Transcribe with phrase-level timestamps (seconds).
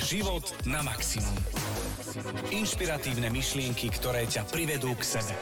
[0.00, 1.36] Život na maximum.
[2.48, 5.36] Inšpiratívne myšlienky, ktoré ťa privedú k sebe.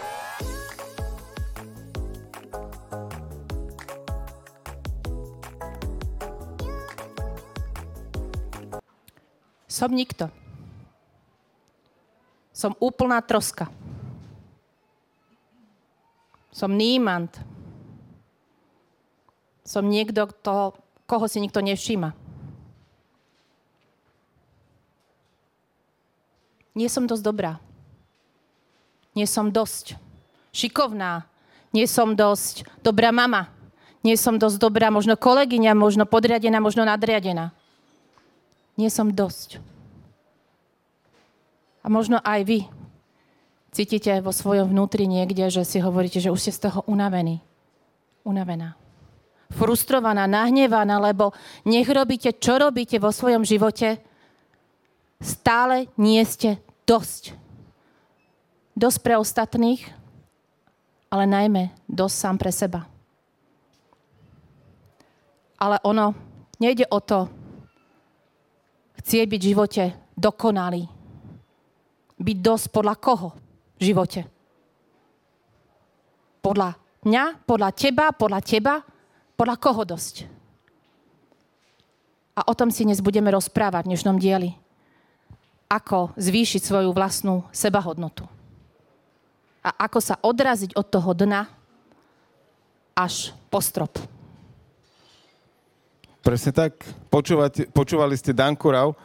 [9.70, 10.26] Som nikto.
[12.50, 13.70] Som úplná troska.
[16.50, 17.30] Som nímant.
[19.62, 20.74] Som niekto, kto,
[21.06, 22.27] koho si nikto nevšíma.
[26.78, 27.58] Nie som dosť dobrá.
[29.18, 29.98] Nie som dosť
[30.54, 31.26] šikovná.
[31.74, 33.50] Nie som dosť dobrá mama.
[34.06, 37.50] Nie som dosť dobrá možno kolegyňa, možno podriadená, možno nadriadená
[38.78, 39.58] nie som dosť.
[41.82, 42.58] A možno aj vy
[43.74, 47.42] cítite vo svojom vnútri niekde, že si hovoríte, že už ste z toho unavení.
[48.22, 48.78] Unavená.
[49.50, 51.34] Frustrovaná, nahnevaná, lebo
[51.66, 53.98] nech robíte, čo robíte vo svojom živote,
[55.18, 57.36] stále nie ste dosť.
[58.72, 59.84] Dosť pre ostatných,
[61.12, 62.88] ale najmä dosť sám pre seba.
[65.60, 66.16] Ale ono,
[66.56, 67.28] nejde o to,
[69.02, 70.86] chcieť byť v živote dokonalý.
[72.18, 73.28] Byť dosť podľa koho
[73.78, 74.20] v živote?
[76.38, 78.74] Podľa mňa, podľa teba, podľa teba,
[79.34, 80.16] podľa koho dosť?
[82.38, 84.54] A o tom si dnes budeme rozprávať v dnešnom dieli.
[85.68, 88.24] Ako zvýšiť svoju vlastnú sebahodnotu.
[89.60, 91.44] A ako sa odraziť od toho dna
[92.96, 93.92] až po strop.
[96.24, 96.72] Presne tak.
[97.12, 98.96] Počúvate, počúvali ste Danku Rau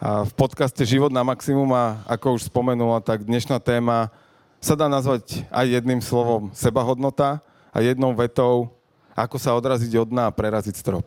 [0.00, 4.08] v podcaste Život na maximum a ako už spomenula, tak dnešná téma
[4.56, 8.72] sa dá nazvať aj jedným slovom sebahodnota a jednou vetou,
[9.12, 11.04] ako sa odraziť od dna a preraziť strop.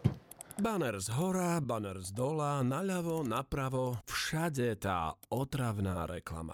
[0.54, 6.54] Banner z hora, banner z dola, naľavo, napravo, všade tá otravná reklama.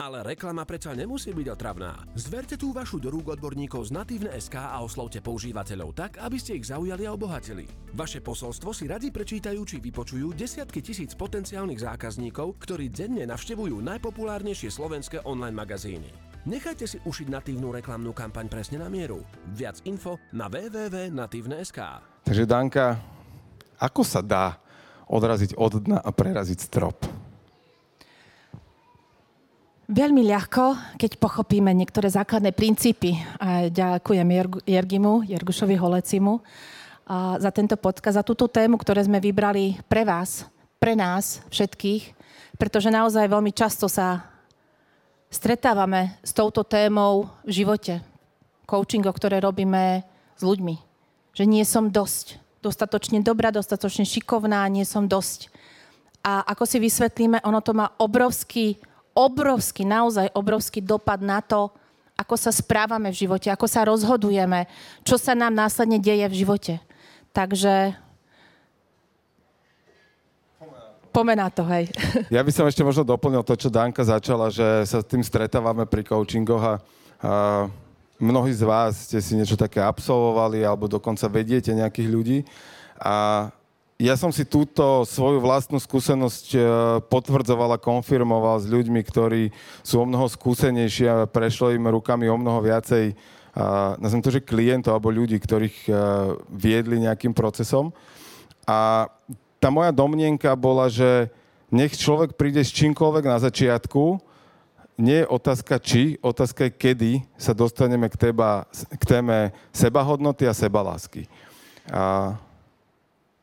[0.00, 2.08] Ale reklama predsa nemusí byť otravná.
[2.16, 6.72] Zverte tú vašu do rúk odborníkov z Natívne.sk a oslovte používateľov tak, aby ste ich
[6.72, 7.68] zaujali a obohatili.
[7.92, 14.72] Vaše posolstvo si radi prečítajú či vypočujú desiatky tisíc potenciálnych zákazníkov, ktorí denne navštevujú najpopulárnejšie
[14.72, 16.23] slovenské online magazíny.
[16.44, 19.24] Nechajte si ušiť natívnu reklamnú kampaň presne na mieru.
[19.56, 21.80] Viac info na www.natívne.sk
[22.20, 23.00] Takže Danka,
[23.80, 24.60] ako sa dá
[25.08, 27.00] odraziť od dna a preraziť strop?
[29.88, 33.16] Veľmi ľahko, keď pochopíme niektoré základné princípy.
[33.40, 34.28] A ďakujem
[34.68, 36.44] Jergimu, Jergušovi Holecimu
[37.08, 40.44] a za tento podcast, za túto tému, ktoré sme vybrali pre vás,
[40.76, 42.12] pre nás všetkých,
[42.60, 44.33] pretože naozaj veľmi často sa
[45.34, 48.00] stretávame s touto témou v živote.
[48.64, 50.06] Coaching, ktoré robíme
[50.38, 50.78] s ľuďmi.
[51.34, 52.38] Že nie som dosť.
[52.62, 55.50] Dostatočne dobrá, dostatočne šikovná, nie som dosť.
[56.24, 58.80] A ako si vysvetlíme, ono to má obrovský
[59.14, 61.70] obrovský, naozaj obrovský dopad na to,
[62.18, 64.66] ako sa správame v živote, ako sa rozhodujeme,
[65.06, 66.74] čo sa nám následne deje v živote.
[67.34, 67.94] Takže
[71.14, 71.86] pomená to, hej.
[72.34, 75.86] Ja by som ešte možno doplnil to, čo Danka začala, že sa s tým stretávame
[75.86, 76.74] pri coachingoch a, a
[78.18, 82.38] mnohí z vás ste si niečo také absolvovali alebo dokonca vediete nejakých ľudí
[82.98, 83.48] a
[83.94, 86.58] ja som si túto svoju vlastnú skúsenosť e,
[87.06, 89.54] potvrdzoval a konfirmoval s ľuďmi, ktorí
[89.86, 93.14] sú o mnoho skúsenejší a prešlo im rukami o mnoho viacej,
[94.02, 95.92] nazvem to, že klientov alebo ľudí, ktorých e,
[96.50, 97.94] viedli nejakým procesom.
[98.66, 99.06] A
[99.64, 101.32] tá moja domnienka bola, že
[101.72, 104.20] nech človek príde s čímkoľvek na začiatku,
[105.00, 108.68] nie je otázka či, otázka je kedy sa dostaneme k, teba,
[109.00, 111.24] k téme sebahodnoty a sebalásky.
[111.88, 112.36] A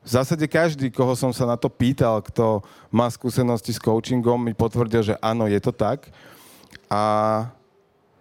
[0.06, 2.62] v zásade každý, koho som sa na to pýtal, kto
[2.94, 6.14] má skúsenosti s coachingom, mi potvrdil, že áno, je to tak.
[6.86, 7.02] A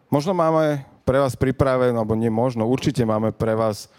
[0.09, 3.93] možno máme pre vás pripravenú, alebo nie možno, určite máme pre vás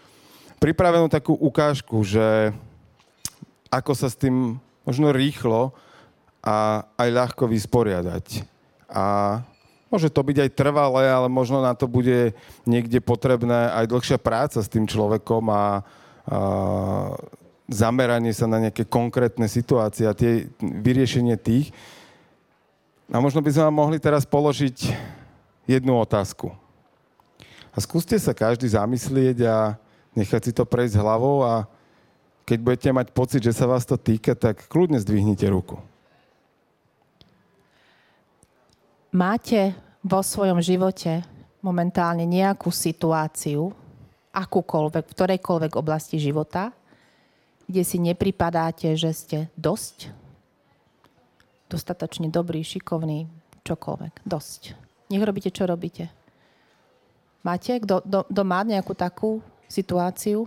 [0.58, 2.50] pripravenú takú ukážku, že
[3.72, 5.72] ako sa s tým možno rýchlo
[6.44, 8.44] a aj ľahko vysporiadať.
[8.92, 9.40] A
[9.88, 12.36] môže to byť aj trvalé, ale možno na to bude
[12.68, 15.64] niekde potrebné aj dlhšia práca s tým človekom a, a
[17.72, 21.72] zameranie sa na nejaké konkrétne situácie a tie, vyriešenie tých.
[23.08, 24.92] A možno by sme vám mohli teraz položiť
[25.64, 26.52] jednu otázku.
[27.72, 29.80] A skúste sa každý zamyslieť a
[30.12, 31.64] nechať si to prejsť hlavou a
[32.52, 35.80] keď budete mať pocit, že sa vás to týka, tak kľudne zdvihnite ruku.
[39.08, 39.72] Máte
[40.04, 41.24] vo svojom živote
[41.64, 43.72] momentálne nejakú situáciu,
[44.36, 46.76] akúkoľvek, v ktorejkoľvek oblasti života,
[47.64, 50.12] kde si nepripadáte, že ste dosť,
[51.72, 53.32] dostatočne dobrý, šikovný,
[53.64, 54.28] čokoľvek.
[54.28, 54.76] Dosť.
[55.08, 56.12] Nech robíte, čo robíte.
[57.40, 57.80] Máte?
[57.80, 58.04] Kto,
[58.44, 59.40] má nejakú takú
[59.72, 60.44] situáciu?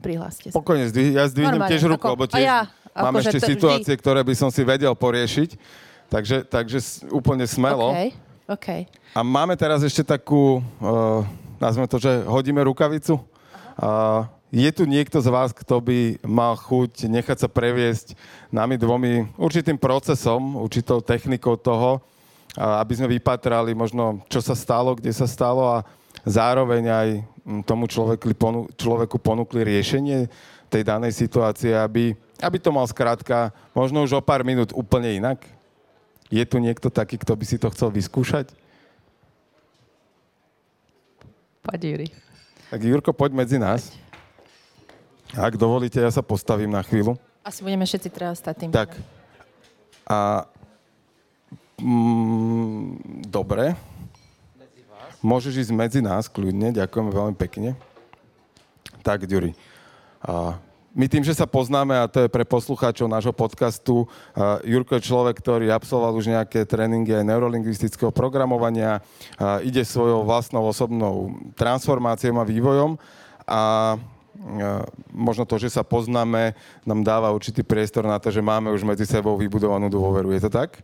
[0.00, 0.56] Prihláste sa.
[0.56, 2.60] Pokojne, zdvih, ja zdvihnem Normálne, tiež ruku, ako- lebo tiež ja,
[2.96, 5.50] mám akože ešte to vždy- situácie, ktoré by som si vedel poriešiť.
[6.10, 6.78] Takže, takže
[7.14, 7.94] úplne smelo.
[7.94, 8.10] OK,
[8.50, 8.68] OK.
[9.14, 11.22] A máme teraz ešte takú, uh,
[11.62, 13.22] nazveme to, že hodíme rukavicu.
[13.78, 18.18] Uh, je tu niekto z vás, kto by mal chuť nechať sa previesť
[18.50, 22.02] nami dvomi určitým procesom, určitou technikou toho,
[22.58, 25.86] uh, aby sme vypatrali možno, čo sa stalo, kde sa stalo a
[26.24, 27.08] zároveň aj
[27.44, 30.28] mm, tomu človeku, ponu, človeku ponúkli riešenie
[30.70, 35.42] tej danej situácie, aby, aby to mal skrátka možno už o pár minút úplne inak.
[36.30, 38.54] Je tu niekto taký, kto by si to chcel vyskúšať?
[41.66, 42.08] Poď, Juri.
[42.70, 43.90] Tak Jurko, poď medzi nás.
[45.34, 47.18] Ak dovolíte, ja sa postavím na chvíľu.
[47.42, 48.70] Asi budeme všetci teraz stať tým.
[48.70, 48.94] Tak.
[50.06, 50.46] A...
[51.82, 53.74] Mm, dobre.
[55.20, 56.72] Môžeš ísť medzi nás, kľudne.
[56.72, 57.76] Ďakujeme veľmi pekne.
[59.04, 59.52] Tak, Ďuri.
[60.90, 64.10] My tým, že sa poznáme, a to je pre poslucháčov nášho podcastu,
[64.66, 68.98] Jurko je človek, ktorý absolvoval už nejaké tréningy aj neurolingvistického programovania,
[69.62, 72.98] ide svojou vlastnou osobnou transformáciou a vývojom
[73.46, 73.62] a
[75.14, 79.06] možno to, že sa poznáme, nám dáva určitý priestor na to, že máme už medzi
[79.06, 80.34] sebou vybudovanú dôveru.
[80.34, 80.82] Je to tak?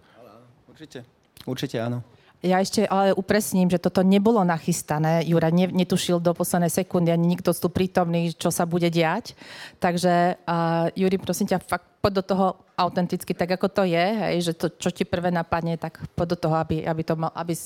[0.70, 1.02] Určite.
[1.42, 2.06] Určite áno.
[2.44, 5.24] Ja ešte ale upresním, že toto nebolo nachystané.
[5.24, 9.32] Jura ne, netušil do poslednej sekundy ani nikto tu prítomný, čo sa bude diať.
[9.80, 12.46] Takže, uh, Juri, prosím ťa, fakt poď do toho
[12.76, 16.46] autenticky, tak ako to je, hej, že to, čo ti prvé napadne, tak poď do
[16.46, 17.56] toho, aby, aby, to, mal, aby,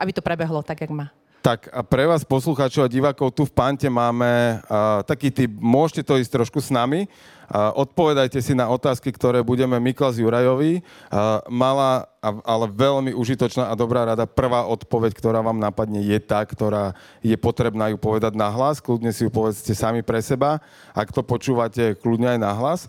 [0.00, 1.12] aby to prebehlo tak, jak má.
[1.44, 6.00] Tak a pre vás, poslucháčov a divákov, tu v Pante máme uh, taký typ, môžete
[6.00, 10.80] to ísť trošku s nami, uh, odpovedajte si na otázky, ktoré budeme my klasť Jurajovi.
[10.80, 16.40] Uh, malá, ale veľmi užitočná a dobrá rada, prvá odpoveď, ktorá vám napadne, je tá,
[16.48, 18.80] ktorá je potrebná ju povedať na hlas.
[18.80, 20.64] Kľudne si ju povedzte sami pre seba.
[20.96, 22.88] Ak to počúvate, kľudne aj na hlas.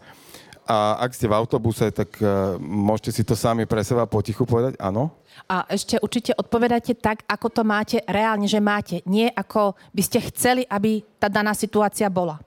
[0.65, 4.73] A ak ste v autobuse, tak uh, môžete si to sami pre seba potichu povedať.
[4.81, 5.13] Áno?
[5.45, 9.05] A ešte určite odpovedajte tak, ako to máte reálne, že máte.
[9.05, 12.41] Nie ako by ste chceli, aby tá daná situácia bola.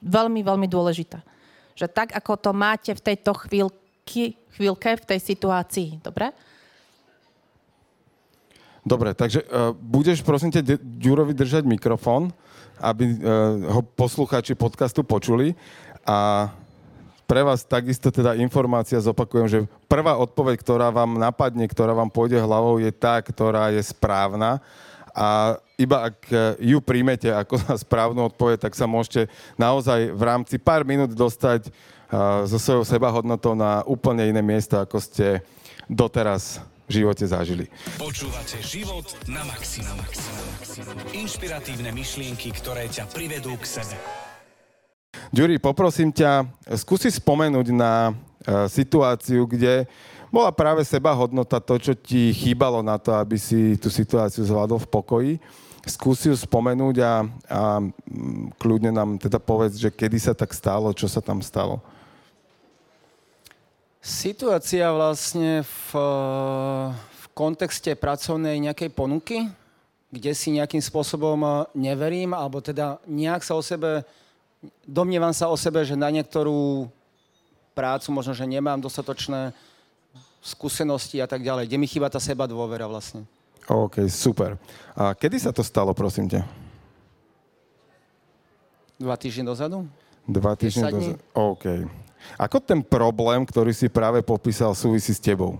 [0.00, 1.20] Veľmi, veľmi dôležitá.
[1.76, 6.00] Že tak, ako to máte v tejto chvíľky, chvíľke, v tej situácii.
[6.00, 6.32] Dobre?
[8.80, 12.32] Dobre, takže uh, budeš prosím ťa Ďurovi držať mikrofón,
[12.80, 15.52] aby uh, ho poslucháči podcastu počuli.
[16.08, 16.48] A
[17.32, 19.58] pre vás takisto teda informácia zopakujem, že
[19.88, 24.60] prvá odpoveď, ktorá vám napadne, ktorá vám pôjde hlavou, je tá, ktorá je správna.
[25.16, 26.28] A iba ak
[26.60, 31.72] ju príjmete ako za správnu odpoveď, tak sa môžete naozaj v rámci pár minút dostať
[32.44, 35.40] so svojou sebahodnotou na úplne iné miesto, ako ste
[35.88, 37.64] doteraz v živote zažili.
[37.96, 39.96] Počúvate život na maximum.
[41.16, 43.96] Inšpiratívne myšlienky, ktoré ťa privedú k sebe.
[45.32, 46.48] Ďuri, poprosím ťa,
[46.80, 48.12] skúsi spomenúť na e,
[48.68, 49.84] situáciu, kde
[50.32, 54.80] bola práve seba hodnota to, čo ti chýbalo na to, aby si tú situáciu zvládol
[54.80, 55.32] v pokoji.
[55.84, 57.12] Skúsi ju spomenúť a,
[57.52, 57.62] a
[58.56, 61.84] kľudne nám teda povedz, že kedy sa tak stalo, čo sa tam stalo.
[64.02, 65.88] Situácia vlastne v,
[67.06, 69.46] v kontexte pracovnej nejakej ponuky,
[70.10, 74.02] kde si nejakým spôsobom eh, neverím, alebo teda nejak sa o sebe,
[74.86, 76.86] domnievam sa o sebe, že na niektorú
[77.74, 79.54] prácu možno, že nemám dostatočné
[80.42, 83.26] skúsenosti a tak ďalej, kde mi chýba tá seba dôvera vlastne.
[83.70, 84.58] OK, super.
[84.98, 86.42] A kedy sa to stalo, prosím ťa?
[88.98, 89.86] Dva týždne dozadu?
[90.26, 91.08] Dva týždne 10 dní.
[91.14, 91.18] dozadu.
[91.34, 91.64] OK.
[92.38, 95.58] Ako ten problém, ktorý si práve popísal, súvisí s tebou?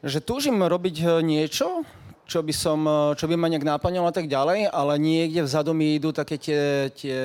[0.00, 1.84] že túžim robiť e, niečo,
[2.30, 5.74] čo by, som, e, čo by ma nejak náplňalo a tak ďalej, ale niekde vzadu
[5.74, 7.18] mi idú také tie, tie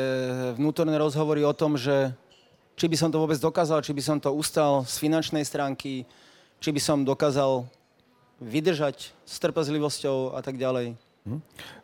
[0.57, 2.09] vnútorné rozhovory o tom, že
[2.73, 6.09] či by som to vôbec dokázal, či by som to ustal z finančnej stránky,
[6.57, 7.69] či by som dokázal
[8.41, 10.97] vydržať s trpezlivosťou a tak ďalej.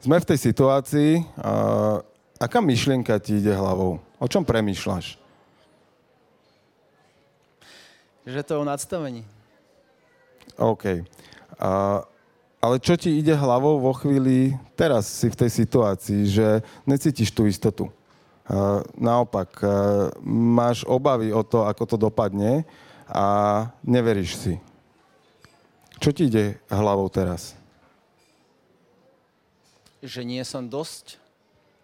[0.02, 1.24] Sme v tej situácii.
[1.40, 1.54] A
[2.42, 4.04] aká myšlienka ti ide hlavou?
[4.20, 5.16] O čom premýšľaš?
[8.28, 9.24] Že to je o nadstavení.
[10.60, 11.08] OK.
[11.58, 12.04] A,
[12.62, 16.48] ale čo ti ide hlavou vo chvíli, teraz si v tej situácii, že
[16.86, 17.90] necítiš tú istotu?
[18.46, 19.66] A, naopak, a,
[20.30, 22.62] máš obavy o to, ako to dopadne
[23.10, 23.26] a
[23.82, 24.54] neveríš si.
[25.98, 27.58] Čo ti ide hlavou teraz?
[30.06, 31.22] Že nie som dosť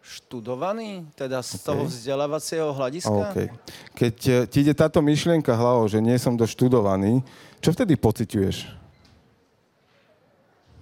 [0.07, 3.11] študovaný, teda z toho vzdelávacieho hľadiska.
[3.11, 3.37] OK.
[3.91, 7.19] Keď e, ti ide táto myšlienka hlavou, že nie som doštudovaný,
[7.59, 8.86] čo vtedy pociťuješ?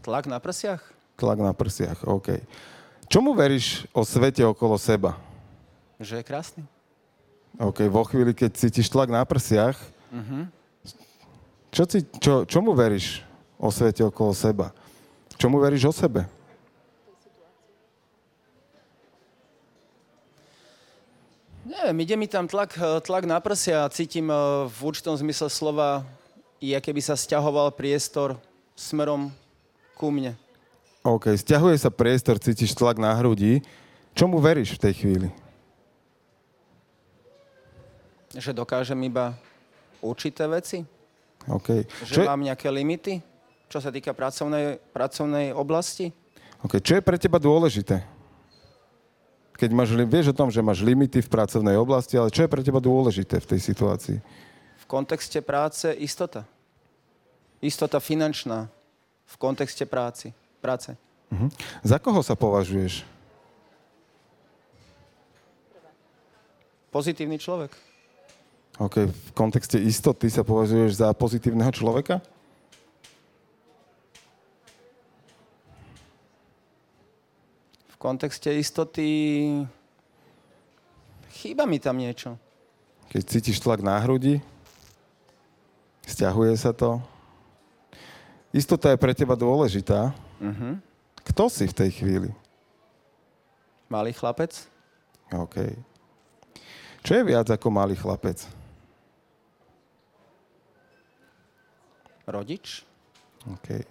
[0.06, 0.86] Tlak na prsiach?
[1.18, 2.38] Tlak na prsiach, OK.
[3.10, 5.18] Čomu veríš o svete okolo seba?
[5.98, 6.64] Že je krásny.
[7.58, 9.74] OK, vo chvíli, keď cítiš tlak na prsiach,
[11.74, 13.26] čo, ci, čo, čomu veríš
[13.58, 14.70] o svete okolo seba?
[15.42, 16.30] Čomu veríš o sebe?
[21.66, 24.38] Neviem, ide mi tam tlak, tlak na prsia a cítim eh,
[24.70, 26.06] v určitom zmysle slova,
[26.62, 28.38] je keby sa stiahoval priestor
[28.78, 29.34] smerom
[29.96, 30.36] ku mne.
[31.06, 33.64] OK, stiahuje sa priestor, cítiš tlak na hrudi.
[34.12, 35.30] Čomu veríš v tej chvíli?
[38.36, 39.38] Že dokážem iba
[40.04, 40.84] určité veci,
[41.48, 41.88] OK.
[42.04, 43.24] že Čo je, mám nejaké limity,
[43.72, 46.10] čo sa týka pracovnej, pracovnej oblasti.
[46.66, 48.02] OK, čo je pre teba dôležité?
[49.56, 52.60] Keď máš, vieš o tom, že máš limity v pracovnej oblasti, ale čo je pre
[52.60, 54.18] teba dôležité v tej situácii?
[54.84, 56.44] V kontexte práce istota.
[57.64, 58.68] Istota finančná
[59.26, 60.94] v kontexte práci, práce.
[61.34, 61.50] Mhm.
[61.84, 63.04] Za koho sa považuješ?
[66.94, 67.76] Pozitívny človek.
[68.80, 72.20] OK, v kontexte istoty sa považuješ za pozitívneho človeka?
[77.92, 79.08] V kontexte istoty
[81.32, 82.36] chýba mi tam niečo.
[83.12, 84.44] Keď cítiš tlak na hrudi,
[86.04, 87.00] stiahuje sa to.
[88.56, 90.16] Istota je pre teba dôležitá.
[90.40, 90.80] Mhm.
[91.28, 92.32] Kto si v tej chvíli?
[93.92, 94.56] Malý chlapec?
[95.28, 95.76] OK.
[97.04, 98.48] Čo je viac ako malý chlapec?
[102.24, 102.88] Rodič?
[103.44, 103.84] OK.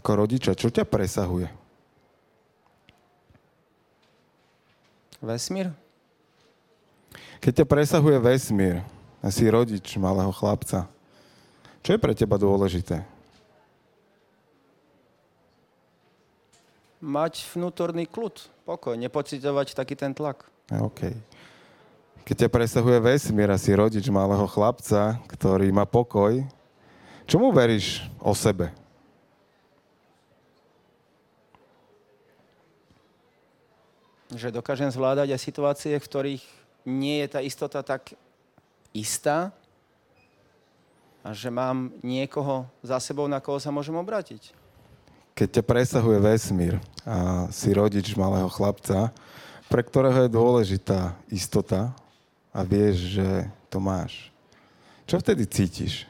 [0.00, 1.52] Ako rodiča, čo ťa presahuje?
[5.20, 5.74] Vesmír?
[7.42, 8.82] Keď ťa presahuje vesmír
[9.22, 10.86] a si rodič malého chlapca,
[11.82, 13.04] čo je pre teba dôležité?
[16.98, 18.34] Mať vnútorný kľud,
[18.66, 20.50] pokoj, nepocitovať taký ten tlak.
[20.68, 21.14] OK.
[22.28, 26.44] Keď ťa presahuje vesmír a si rodič malého chlapca, ktorý má pokoj,
[27.24, 28.68] čomu veríš o sebe?
[34.28, 36.44] Že dokážem zvládať aj situácie, v ktorých
[36.84, 38.12] nie je tá istota tak
[38.92, 39.56] istá
[41.22, 44.54] a že mám niekoho za sebou, na koho sa môžem obrátiť.
[45.34, 46.74] Keď ťa presahuje vesmír
[47.06, 49.14] a si rodič malého chlapca,
[49.70, 51.92] pre ktorého je dôležitá istota
[52.50, 53.28] a vieš, že
[53.68, 54.32] to máš.
[55.04, 56.08] Čo vtedy cítiš?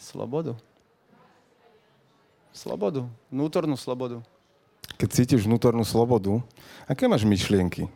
[0.00, 0.56] Slobodu.
[2.56, 3.04] Slobodu.
[3.28, 4.24] Vnútornú slobodu.
[4.96, 6.40] Keď cítiš vnútornú slobodu,
[6.88, 7.90] aké máš myšlienky?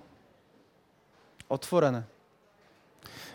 [1.50, 2.06] Otvorené.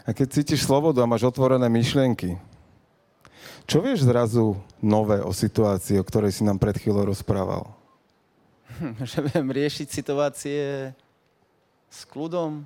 [0.07, 2.39] A keď cítiš slobodu a máš otvorené myšlienky,
[3.65, 7.65] čo vieš zrazu nové o situácii, o ktorej si nám pred chvíľou rozprával?
[9.09, 10.91] že viem riešiť situácie
[11.89, 12.63] s kľudom.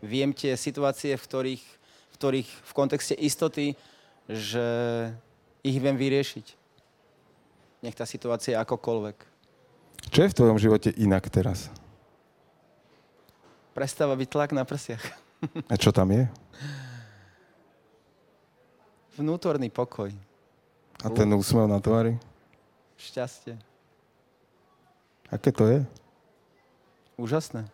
[0.00, 3.76] Viem tie situácie, v ktorých, v ktorých v kontexte istoty,
[4.28, 4.64] že
[5.60, 6.46] ich viem vyriešiť.
[7.84, 9.16] Nech tá situácia je akokoľvek.
[10.08, 11.68] Čo je v tvojom živote inak teraz?
[13.70, 15.02] Prestáva byť tlak na prsiach.
[15.70, 16.26] A čo tam je?
[19.16, 20.10] Vnútorný pokoj.
[21.00, 22.20] A ten úsmev na tvári?
[23.00, 23.56] Šťastie.
[25.32, 25.78] Aké to je?
[27.16, 27.64] Úžasné.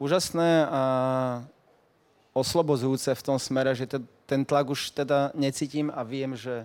[0.00, 0.82] Úžasné a
[2.32, 6.64] oslobozujúce v tom smere, že te, ten tlak už teda necítim a viem, že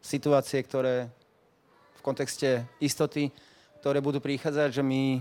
[0.00, 1.10] situácie, ktoré
[1.98, 3.34] v kontexte istoty,
[3.82, 5.20] ktoré budú prichádzať, že mi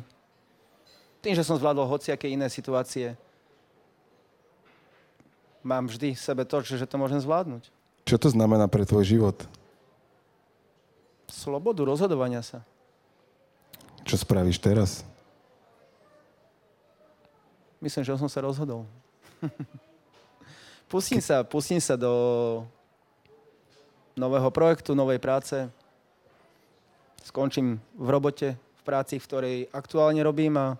[1.22, 3.14] tým, že som zvládol hociaké iné situácie,
[5.62, 7.70] mám vždy v sebe to, že to môžem zvládnuť.
[8.10, 9.38] Čo to znamená pre tvoj život?
[11.30, 12.66] Slobodu rozhodovania sa.
[14.04, 15.06] Čo spravíš teraz?
[17.78, 18.90] Myslím, že som sa rozhodol.
[20.92, 22.12] pustím, sa, pustím sa do
[24.18, 25.70] nového projektu, novej práce.
[27.22, 30.78] Skončím v robote, v práci, v ktorej aktuálne robím a,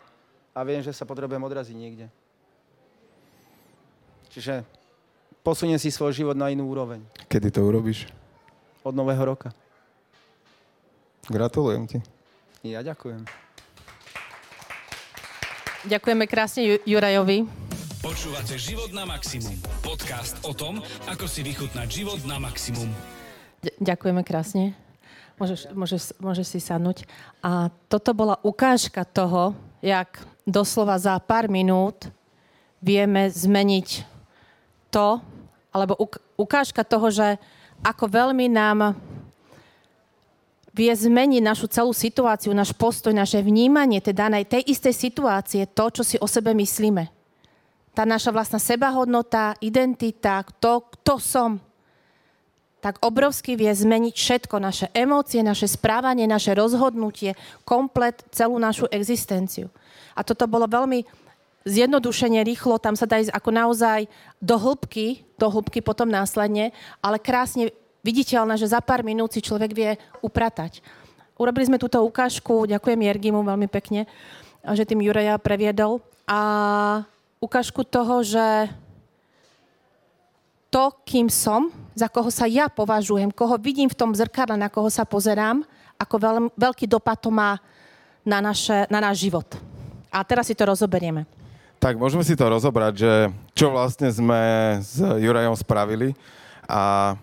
[0.52, 2.08] a viem, že sa potrebujem odraziť niekde.
[4.32, 4.64] Čiže
[5.44, 7.04] posuniem si svoj život na inú úroveň.
[7.28, 8.08] Kedy to urobíš?
[8.84, 9.52] Od nového roka.
[11.28, 11.98] Gratulujem ti.
[12.64, 13.24] Ja ďakujem.
[15.82, 17.46] Ďakujeme krásne Ju- Jurajovi.
[18.02, 19.54] Počúvate Život na maximum.
[19.86, 22.90] Podcast o tom, ako si vychutnať život na maximum.
[23.78, 24.74] Ďakujeme krásne.
[25.38, 27.06] Môžeš, môžeš, môžeš si sadnúť.
[27.46, 32.10] A toto bola ukážka toho, jak doslova za pár minút
[32.82, 34.06] vieme zmeniť
[34.90, 35.22] to,
[35.72, 35.96] alebo
[36.36, 37.38] ukážka toho, že
[37.82, 38.94] ako veľmi nám
[40.72, 45.86] vie zmeniť našu celú situáciu, náš postoj, naše vnímanie tej danej, tej istej situácie, to,
[45.92, 47.12] čo si o sebe myslíme.
[47.92, 51.50] Tá naša vlastná sebahodnota, identita, to, kto som
[52.82, 59.70] tak obrovsky vie zmeniť všetko, naše emócie, naše správanie, naše rozhodnutie, komplet celú našu existenciu.
[60.18, 61.06] A toto bolo veľmi
[61.62, 64.10] zjednodušene, rýchlo, tam sa dá ísť ako naozaj
[64.42, 66.74] do hĺbky, do hĺbky potom následne,
[67.06, 67.70] ale krásne
[68.02, 69.92] viditeľné, že za pár minút si človek vie
[70.26, 70.82] upratať.
[71.38, 74.10] Urobili sme túto ukážku, ďakujem Jergimu veľmi pekne,
[74.74, 76.02] že tým Juraja previedol.
[76.26, 76.42] A
[77.42, 78.70] ukážku toho, že
[80.70, 84.88] to, kým som, za koho sa ja považujem, koho vidím v tom zrkadle, na koho
[84.88, 85.64] sa pozerám,
[86.00, 87.60] ako veľ, veľký dopad to má
[88.26, 89.46] na, naše, na náš život.
[90.12, 91.28] A teraz si to rozoberieme.
[91.82, 93.14] Tak môžeme si to rozobrať, že
[93.58, 94.42] čo vlastne sme
[94.86, 96.14] s Jurajom spravili
[96.70, 97.14] a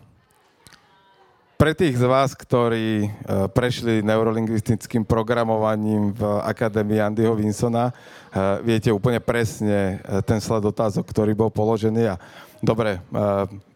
[1.59, 3.09] pre tých z vás, ktorí e,
[3.51, 7.93] prešli neurolingvistickým programovaním v Akadémii Andyho Winsona, e,
[8.63, 12.17] viete úplne presne e, ten sled otázok, ktorý bol položený a
[12.59, 12.99] Dobre,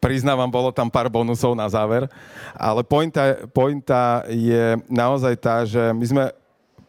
[0.02, 2.10] priznávam, bolo tam pár bonusov na záver,
[2.58, 6.24] ale pointa, pointa je naozaj tá, že my sme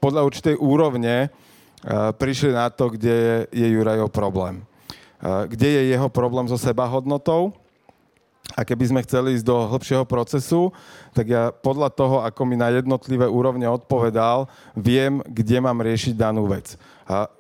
[0.02, 1.30] podľa určitej úrovne
[2.18, 4.66] prišli na to, kde je, Jurajov problém.
[5.22, 7.54] Kde je jeho problém so sebahodnotou,
[8.54, 10.70] a keby sme chceli ísť do hĺbšieho procesu,
[11.16, 16.46] tak ja podľa toho, ako mi na jednotlivé úrovne odpovedal, viem, kde mám riešiť danú
[16.46, 16.76] vec.
[17.08, 17.32] A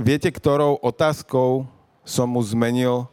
[0.00, 1.66] viete, ktorou otázkou
[2.08, 3.04] som mu zmenil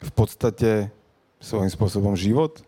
[0.00, 0.88] v podstate
[1.36, 2.64] svojím spôsobom život?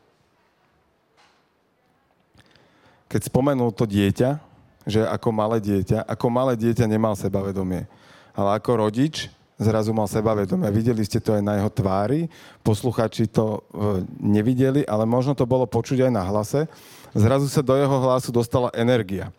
[3.09, 4.37] Keď spomenul to dieťa,
[4.85, 7.89] že ako malé dieťa, ako malé dieťa nemal sebavedomie,
[8.37, 10.69] ale ako rodič zrazu mal sebavedomie.
[10.75, 12.29] Videli ste to aj na jeho tvári,
[12.61, 16.67] posluchači to e, nevideli, ale možno to bolo počuť aj na hlase.
[17.15, 19.31] Zrazu sa do jeho hlasu dostala energia.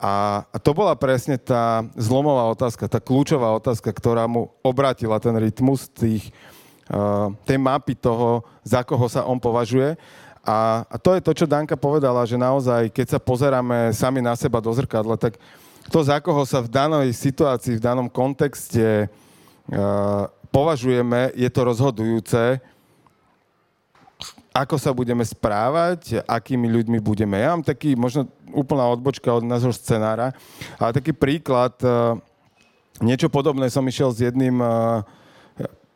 [0.00, 5.92] A, to bola presne tá zlomová otázka, tá kľúčová otázka, ktorá mu obratila ten rytmus
[5.92, 6.32] tých,
[6.88, 10.00] uh, tej mapy toho, za koho sa on považuje.
[10.40, 14.56] A, to je to, čo Danka povedala, že naozaj, keď sa pozeráme sami na seba
[14.64, 15.36] do zrkadla, tak
[15.92, 22.56] to, za koho sa v danej situácii, v danom kontexte uh, považujeme, je to rozhodujúce,
[24.50, 27.38] ako sa budeme správať, akými ľuďmi budeme.
[27.38, 30.34] Ja mám taký, možno úplná odbočka od nášho scenára,
[30.76, 32.18] ale taký príklad, e,
[33.02, 34.68] niečo podobné som išiel s jedným, e,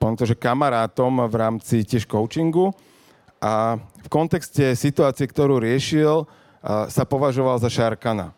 [0.04, 2.76] to, že kamarátom v rámci tiež coachingu
[3.40, 6.26] a v kontexte situácie, ktorú riešil, e,
[6.92, 8.36] sa považoval za šarkana.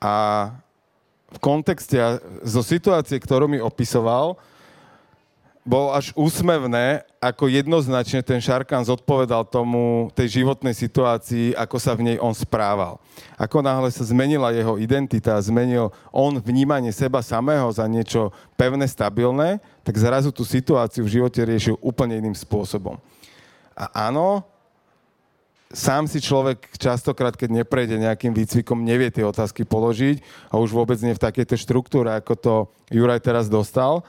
[0.00, 0.14] A
[1.32, 1.96] v kontexte
[2.44, 4.36] zo situácie, ktorú mi opisoval,
[5.62, 12.10] bolo až úsmevné, ako jednoznačne ten Šarkan zodpovedal tomu, tej životnej situácii, ako sa v
[12.10, 12.98] nej on správal.
[13.38, 19.62] Ako náhle sa zmenila jeho identita, zmenil on vnímanie seba samého za niečo pevné, stabilné,
[19.86, 22.98] tak zrazu tú situáciu v živote riešil úplne iným spôsobom.
[23.78, 24.42] A áno,
[25.70, 30.98] sám si človek častokrát, keď neprejde nejakým výcvikom, nevie tie otázky položiť a už vôbec
[31.06, 32.54] nie v takejto štruktúre, ako to
[32.90, 34.02] Juraj teraz dostal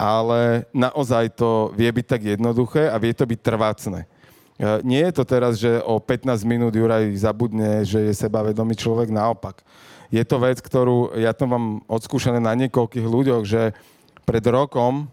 [0.00, 4.00] ale naozaj to vie byť tak jednoduché a vie to byť trvácne.
[4.00, 9.12] E, nie je to teraz, že o 15 minút Juraj zabudne, že je sebavedomý človek,
[9.12, 9.60] naopak.
[10.08, 13.76] Je to vec, ktorú ja to mám odskúšané na niekoľkých ľuďoch, že
[14.24, 15.04] pred rokom,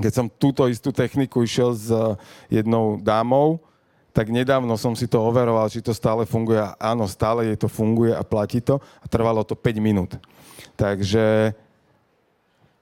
[0.00, 1.92] keď som túto istú techniku išiel s
[2.48, 3.60] jednou dámou,
[4.16, 6.58] tak nedávno som si to overoval, či to stále funguje.
[6.80, 8.80] Áno, stále jej to funguje a platí to.
[8.98, 10.18] A trvalo to 5 minút.
[10.74, 11.54] Takže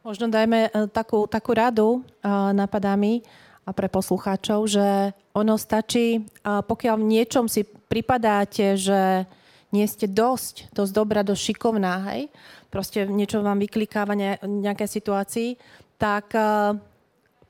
[0.07, 3.27] Možno dajme e, takú, takú radu, e, napadá mi,
[3.69, 9.27] a pre poslucháčov, že ono stačí, e, pokiaľ v niečom si pripadáte, že
[9.75, 12.33] nie ste dosť, dosť dobrá, dosť šikovná, hej?
[12.73, 15.61] proste niečo vám vyklikáva ne, nejaké situácii,
[16.01, 16.33] tak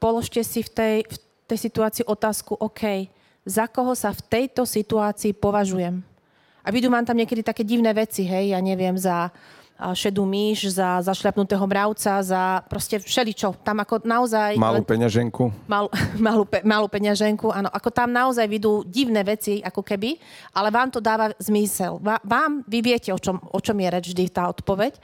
[0.03, 3.07] položte si v tej, v tej situácii otázku, OK,
[3.47, 6.03] za koho sa v tejto situácii považujem?
[6.67, 9.31] A vidú vám tam niekedy také divné veci, hej, ja neviem, za
[9.79, 13.55] šedú myš, za zašľapnutého mravca, za proste všeličo.
[13.63, 14.59] Tam ako naozaj...
[14.59, 15.71] Malú peňaženku.
[15.71, 15.87] Mal,
[16.27, 17.71] malú, pe, malú peňaženku, áno.
[17.71, 20.19] Ako tam naozaj vidú divné veci, ako keby,
[20.51, 22.03] ale vám to dáva zmysel.
[22.03, 24.99] Vám, vy viete, o čom, o čom je reč vždy tá odpoveď.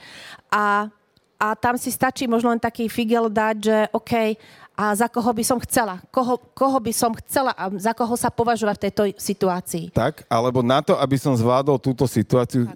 [0.50, 0.90] A,
[1.38, 4.34] a tam si stačí možno len taký figel dať, že OK,
[4.74, 6.02] a za koho by som chcela.
[6.10, 9.94] Koho, koho by som chcela a za koho sa považovať v tejto situácii.
[9.94, 12.66] Tak, alebo na to, aby som zvládol túto situáciu,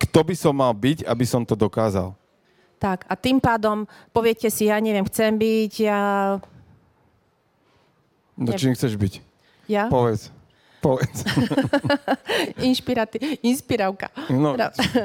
[0.00, 2.16] kto by som mal byť, aby som to dokázal.
[2.80, 6.00] Tak, a tým pádom poviete si, ja neviem, chcem byť, ja...
[8.40, 9.20] No čím chceš byť?
[9.68, 9.92] Ja?
[9.92, 10.32] Povedz.
[10.80, 11.28] Povedz.
[12.68, 14.08] Inšpirati- inspiravka.
[14.32, 14.56] No,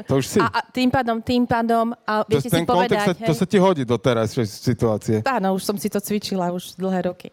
[0.07, 0.39] to už si.
[0.39, 3.59] A, a tým pádom, tým pádom, a To, viete si povedať, sa, to sa ti
[3.59, 5.19] hodí do teraz situácie.
[5.27, 7.27] Áno, už som si to cvičila už dlhé roky.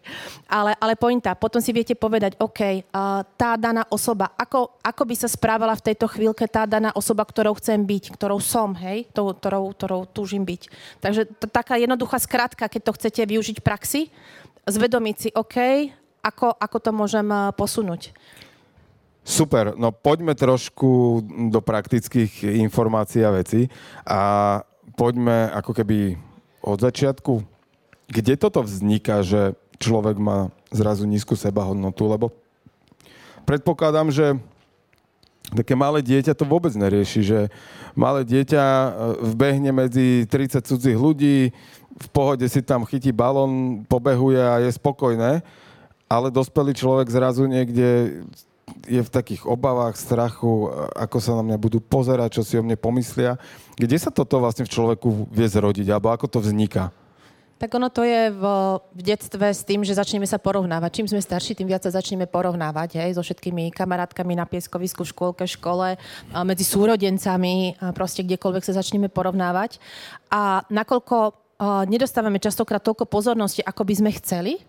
[0.51, 5.15] Ale, ale pointa, potom si viete povedať, OK, uh, tá daná osoba, ako, ako by
[5.15, 9.31] sa správala v tejto chvíľke tá daná osoba, ktorou chcem byť, ktorou som, hej, tou,
[9.31, 10.61] ktorou, ktorou túžim byť.
[10.99, 14.01] Takže to, taká jednoduchá skratka, keď to chcete využiť v praxi,
[14.67, 15.55] zvedomiť si, OK,
[16.23, 18.15] ako, ako to môžem uh, posunúť.
[19.23, 23.71] Super, no poďme trošku do praktických informácií a vecí
[24.03, 24.21] a
[24.99, 26.19] poďme ako keby
[26.59, 27.43] od začiatku.
[28.11, 32.35] Kde toto vzniká, že človek má zrazu nízku sebahodnotu, lebo
[33.47, 34.35] predpokladám, že
[35.55, 37.39] také malé dieťa to vôbec nerieši, že
[37.95, 38.89] malé dieťa e,
[39.35, 41.51] vbehne medzi 30 cudzích ľudí,
[41.93, 45.45] v pohode si tam chytí balón, pobehuje a je spokojné,
[46.13, 48.21] ale dospelý človek zrazu niekde
[48.85, 52.77] je v takých obavách, strachu, ako sa na mňa budú pozerať, čo si o mne
[52.77, 53.41] pomyslia.
[53.73, 56.93] Kde sa toto vlastne v človeku vie zrodiť, alebo ako to vzniká?
[57.57, 58.43] Tak ono to je v,
[58.91, 60.99] v detstve s tým, že začneme sa porovnávať.
[60.99, 65.11] Čím sme starší, tým viac sa začneme porovnávať hej, so všetkými kamarátkami na pieskovisku, v
[65.15, 65.95] škôlke, škole,
[66.43, 69.79] medzi súrodencami, proste kdekoľvek sa začneme porovnávať.
[70.27, 71.39] A nakoľko
[71.87, 74.59] nedostávame častokrát toľko pozornosti, ako by sme chceli,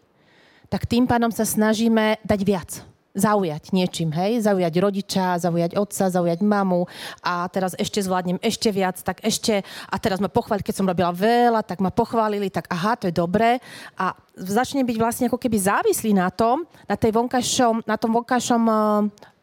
[0.75, 2.83] tak tým pádom sa snažíme dať viac
[3.15, 4.43] zaujať niečím, hej?
[4.43, 6.91] Zaujať rodiča, zaujať otca, zaujať mamu
[7.23, 11.15] a teraz ešte zvládnem ešte viac, tak ešte, a teraz ma pochváliť, keď som robila
[11.15, 13.63] veľa, tak ma pochválili, tak aha, to je dobré.
[13.95, 18.63] A začne byť vlastne ako keby závislý na tom, na, tej vonkajšom, na tom vonkajšom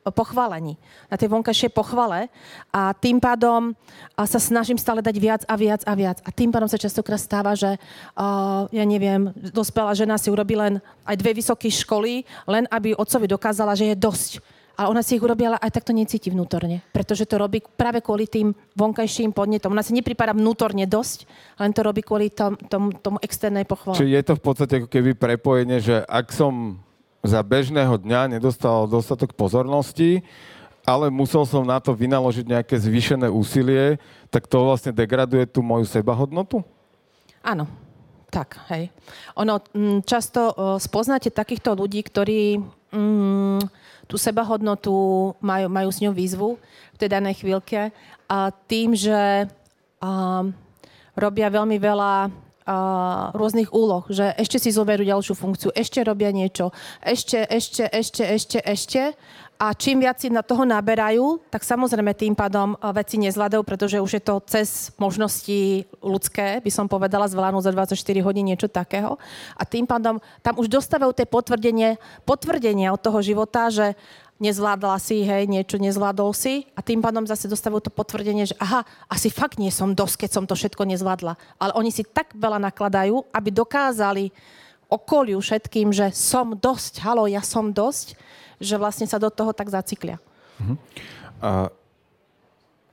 [0.10, 0.82] pochválení,
[1.14, 2.34] na tej vonkajšej pochvale
[2.74, 3.78] a tým pádom
[4.18, 6.18] sa snažím stále dať viac a viac a viac.
[6.26, 10.82] A tým pádom sa častokrát stáva, že uh, ja neviem, dospelá žena si urobí len
[11.06, 14.42] aj dve vysoké školy, len aby otcovi dokázala, že je dosť.
[14.80, 16.82] Ale ona si ich urobila aj tak necíti vnútorne.
[16.90, 19.70] Pretože to robí práve kvôli tým vonkajším podnetom.
[19.70, 21.30] Ona si nepripadá vnútorne dosť,
[21.62, 24.02] len to robí kvôli tom, tom, tomu externej pochvale.
[24.02, 26.82] Čiže je to v podstate ako keby prepojenie, že ak som
[27.22, 30.26] za bežného dňa nedostal dostatok pozornosti,
[30.82, 34.02] ale musel som na to vynaložiť nejaké zvýšené úsilie,
[34.34, 36.66] tak to vlastne degraduje tú moju sebahodnotu?
[37.46, 37.70] Áno,
[38.34, 38.90] tak, hej.
[39.38, 42.58] Ono, m, často spoznáte takýchto ľudí, ktorí
[42.94, 43.62] m,
[44.10, 44.94] tú sebahodnotu
[45.38, 46.50] majú, majú s ňou výzvu
[46.94, 47.94] v tej danej chvíľke
[48.26, 49.46] a tým, že
[50.02, 50.10] a,
[51.14, 52.34] robia veľmi veľa
[53.34, 56.70] rôznych úloh, že ešte si zoberú ďalšiu funkciu, ešte robia niečo,
[57.02, 59.02] ešte, ešte, ešte, ešte, ešte.
[59.62, 64.18] A čím viac si na toho naberajú, tak samozrejme tým pádom veci nezvládajú, pretože už
[64.18, 69.22] je to cez možnosti ľudské, by som povedala, zvládnuť za 24 hodín niečo takého.
[69.54, 73.94] A tým pádom tam už dostávajú tie potvrdenie, potvrdenie od toho života, že
[74.42, 78.82] nezvládla si, hej, niečo nezvládol si a tým pádom zase dostávajú to potvrdenie, že aha,
[79.06, 81.38] asi fakt nie som dosť, keď som to všetko nezvládla.
[81.62, 84.34] Ale oni si tak veľa nakladajú, aby dokázali
[84.90, 88.18] okoliu všetkým, že som dosť, halo, ja som dosť,
[88.58, 90.20] že vlastne sa do toho tak zaciklia.
[90.60, 90.76] Uh-huh.
[91.40, 91.52] A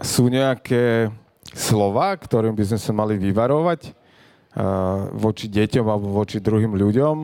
[0.05, 1.11] sú nejaké
[1.57, 7.17] slova, ktorým by sme sa mali vyvarovať uh, voči deťom alebo voči druhým ľuďom,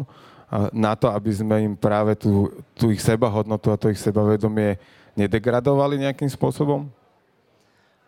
[0.73, 4.79] na to, aby sme im práve tú, tú ich sebahodnotu a to ich sebavedomie
[5.15, 6.87] nedegradovali nejakým spôsobom?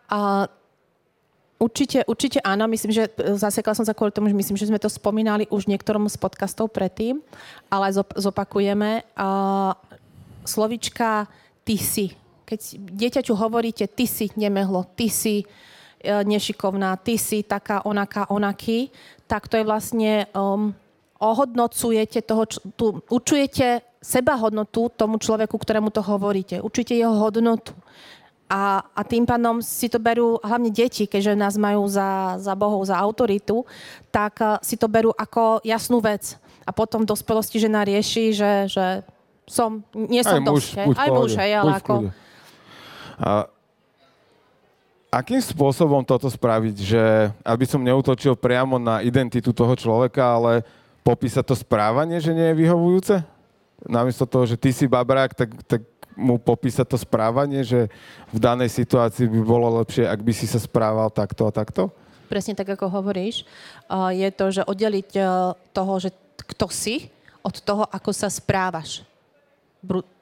[0.07, 0.47] A
[1.57, 2.69] Určite, určite áno.
[2.69, 3.09] Myslím, že
[3.41, 6.69] zasekla som sa kvôli tomu, že myslím, že sme to spomínali už niektorom z podcastov
[6.69, 7.25] predtým,
[7.73, 9.09] ale zopakujeme.
[9.17, 9.73] Uh,
[10.45, 11.25] slovička
[11.65, 12.13] ty si.
[12.45, 18.93] Keď dieťaťu hovoríte ty si nemehlo, ty si uh, nešikovná, ty si taká, onaká, onaký,
[19.25, 20.77] tak to je vlastne um,
[21.19, 22.45] ohodnocujete toho,
[22.77, 26.61] tu, učujete sebahodnotu tomu človeku, ktorému to hovoríte.
[26.63, 27.73] Učíte jeho hodnotu.
[28.47, 32.87] A, a tým pádom si to berú hlavne deti, keďže nás majú za, za bohov,
[32.87, 33.67] za autoritu,
[34.15, 36.39] tak uh, si to berú ako jasnú vec.
[36.63, 38.87] A potom v dospelosti žena rieši, že, že
[39.51, 40.71] som, nie som aj dosť.
[40.95, 41.95] Aj muž, hej, ale ako...
[43.19, 43.31] A,
[45.11, 47.03] akým spôsobom toto spraviť, že
[47.43, 50.63] aby som neutočil priamo na identitu toho človeka, ale
[51.07, 53.23] popísať to správanie, že nie je vyhovujúce?
[53.87, 55.87] Namiesto toho, že ty si babrák, tak, tak
[56.19, 57.87] mu popísať to správanie, že
[58.35, 61.95] v danej situácii by bolo lepšie, ak by si sa správal takto a takto?
[62.27, 63.47] Presne tak, ako hovoríš.
[64.11, 65.15] Je to, že oddeliť
[65.71, 66.11] toho, že
[66.51, 67.07] kto si
[67.47, 69.07] od toho, ako sa správaš.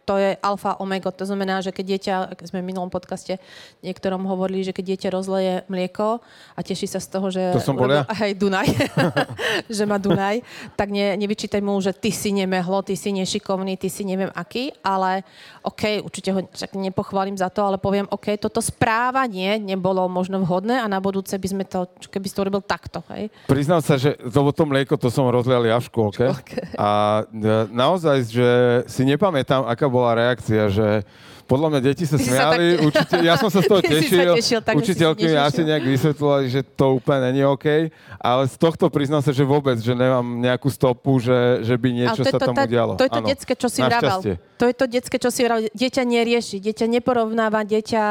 [0.05, 1.11] To je alfa omega.
[1.11, 3.41] To znamená, že keď dieťa, keď sme v minulom podcaste
[3.81, 6.21] niektorom hovorili, že keď dieťa rozleje mlieko
[6.55, 7.43] a teší sa z toho, že...
[7.57, 8.05] To som bol ja.
[8.13, 8.69] Hej, Dunaj.
[9.77, 10.45] že má Dunaj.
[10.77, 14.73] Tak ne, nevyčítaj mu, že ty si nemehlo, ty si nešikovný, ty si neviem aký,
[14.85, 15.25] ale
[15.65, 20.81] OK, určite ho však nepochválim za to, ale poviem, OK, toto správanie nebolo možno vhodné
[20.81, 23.33] a na budúce by sme to, keby si to urobil takto, hej.
[23.49, 26.25] Priznám sa, že to, to mlieko to som rozlial ja v škôlke.
[26.29, 26.59] škôlke.
[26.77, 28.49] A e, naozaj, že
[28.91, 31.07] si nepamätám, aká bola reakcia, že
[31.45, 34.61] podľa mňa deti sa Ty smiali, tak- určite, ja som sa z toho tešil, tešil,
[34.65, 39.21] tak, učiteľky mi asi nejak vysvetlila, že to úplne není OK, ale z tohto priznám
[39.21, 42.65] sa, že vôbec, že nemám nejakú stopu, že, že by niečo Ale sa tam tá-
[42.65, 42.97] udialo.
[42.97, 43.81] To je to detské, čo si.
[43.85, 44.35] Našťastie.
[44.55, 45.67] To je to detské, čo si vravel.
[45.75, 48.05] Dieťa nerieši, dieťa neporovnáva, dieťa,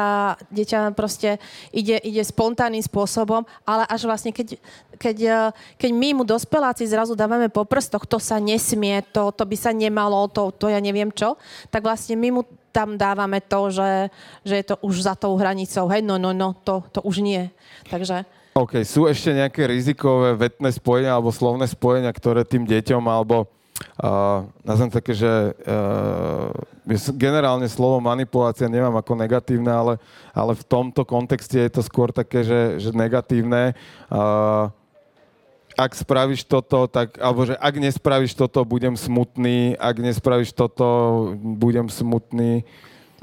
[0.52, 1.40] dieťa proste
[1.72, 4.60] ide, ide spontánnym spôsobom, ale až vlastne, keď,
[5.00, 5.48] keď, eh,
[5.80, 9.72] keď my mu dospeláci zrazu dávame po prstoch, to sa nesmie, to, to by sa
[9.72, 11.34] nemalo, to, to ja neviem čo,
[11.72, 12.42] tak vlastne my mu
[12.74, 14.10] tam dávame to, že,
[14.42, 15.86] že je to už za tou hranicou.
[15.86, 17.46] Hej, no, no, no, to, to už nie.
[17.86, 18.26] Takže...
[18.58, 23.50] OK, sú ešte nejaké rizikové vetné spojenia alebo slovné spojenia, ktoré tým deťom alebo
[23.98, 25.30] uh, nazvem také, že
[25.66, 26.54] uh,
[27.18, 29.94] generálne slovo manipulácia nemám ako negatívne, ale,
[30.30, 33.74] ale v tomto kontexte je to skôr také, že, že negatívne.
[34.06, 34.70] Uh,
[35.74, 40.88] ak spravíš toto, tak, alebo že ak nespravíš toto, budem smutný, ak nespravíš toto,
[41.38, 42.62] budem smutný.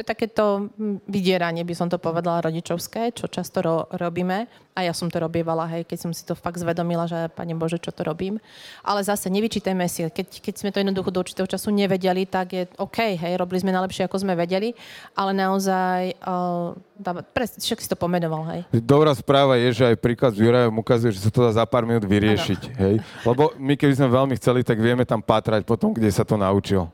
[0.01, 4.49] To je takéto mm, vydieranie, by som to povedala, rodičovské, čo často ro- robíme.
[4.73, 7.77] A ja som to robievala, hej, keď som si to fakt zvedomila, že Pane Bože,
[7.77, 8.41] čo to robím.
[8.81, 12.65] Ale zase nevyčítajme si, keď, keď sme to jednoducho do určitého času nevedeli, tak je
[12.81, 14.73] OK, hej, robili sme najlepšie, ako sme vedeli,
[15.13, 18.65] ale naozaj, uh, dáva, pres, však si to pomenoval, hej.
[18.73, 21.85] Dobrá správa je, že aj príklad s Jurajom ukazuje, že sa to dá za pár
[21.85, 22.61] minút vyriešiť.
[22.73, 23.05] Hej?
[23.21, 26.89] Lebo my, keby sme veľmi chceli, tak vieme tam patrať potom, kde sa to naučil.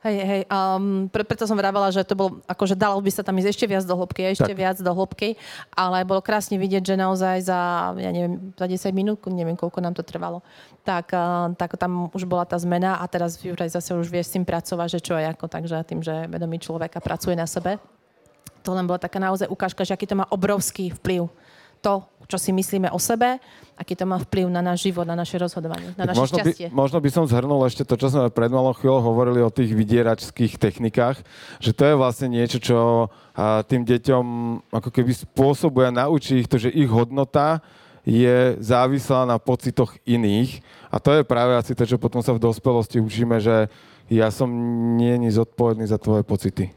[0.00, 3.36] Hej, hej, um, pre, preto som vravela, že to bol, akože dalo by sa tam
[3.36, 4.56] ísť ešte viac do hĺbky, ešte Tak.
[4.56, 5.36] viac do hĺbky,
[5.76, 9.92] ale bolo krásne vidieť, že naozaj za, ja neviem, za 10 minút, neviem, koľko nám
[9.92, 10.40] to trvalo,
[10.88, 14.32] tak, uh, tak tam už bola tá zmena a teraz Juraj zase už vie s
[14.32, 17.76] tým pracovať, že čo a ako, takže tým, že vedomý človeka pracuje na sebe,
[18.64, 21.28] to len bola taká naozaj ukážka, že aký to má obrovský vplyv.
[21.84, 23.42] To, čo si myslíme o sebe,
[23.74, 26.66] aký to má vplyv na náš život, na naše rozhodovanie, na naše možno, by, šťastie.
[26.70, 30.62] možno by som zhrnul ešte to, čo sme pred malou chvíľou hovorili o tých vydieračských
[30.62, 31.18] technikách,
[31.58, 32.78] že to je vlastne niečo, čo
[33.34, 34.24] a, tým deťom
[34.70, 37.58] ako keby spôsobuje a naučí ich to, že ich hodnota
[38.06, 40.64] je závislá na pocitoch iných.
[40.88, 43.68] A to je práve asi to, čo potom sa v dospelosti učíme, že
[44.10, 44.48] ja som
[44.96, 46.72] nie ni zodpovedný za tvoje pocity.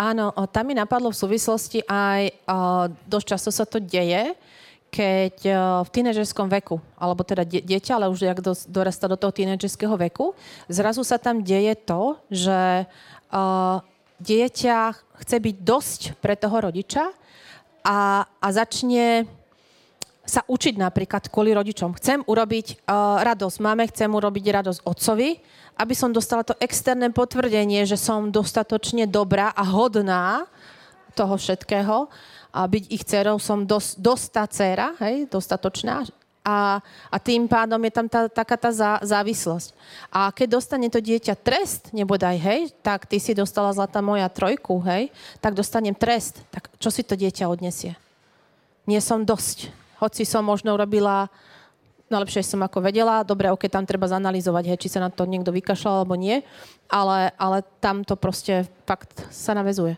[0.00, 4.32] Áno, tam mi napadlo v súvislosti aj, o, dosť často sa to deje,
[4.90, 5.52] keď o,
[5.86, 10.34] v tínežerskom veku, alebo teda dieťa, ale už jak dos- dorastá do toho tínežerského veku,
[10.66, 12.84] zrazu sa tam deje to, že
[13.30, 13.42] o,
[14.20, 14.78] dieťa
[15.24, 17.08] chce byť dosť pre toho rodiča
[17.86, 19.24] a, a začne
[20.30, 21.96] sa učiť napríklad kvôli rodičom.
[21.98, 25.42] Chcem urobiť uh, radosť mame, chcem urobiť radosť otcovi,
[25.80, 30.46] aby som dostala to externé potvrdenie, že som dostatočne dobrá a hodná
[31.18, 32.06] toho všetkého
[32.50, 36.06] a byť ich dcerou som dos, dostá dcera, hej, dostatočná
[36.40, 36.80] a,
[37.12, 39.76] a tým pádom je tam tá, taká tá zá, závislosť.
[40.08, 44.80] A keď dostane to dieťa trest, nebodaj, hej, tak ty si dostala zlatá moja trojku,
[44.88, 46.40] hej, tak dostanem trest.
[46.48, 47.94] Tak čo si to dieťa odnesie?
[48.90, 49.70] nie som dosť.
[50.02, 51.30] Hoci som možno robila
[52.10, 55.54] najlepšie som ako vedela, dobre, ok, tam treba zanalizovať, hej, či sa na to niekto
[55.54, 56.42] vykašľal alebo nie,
[56.90, 59.94] ale, ale tam to proste fakt sa navezuje.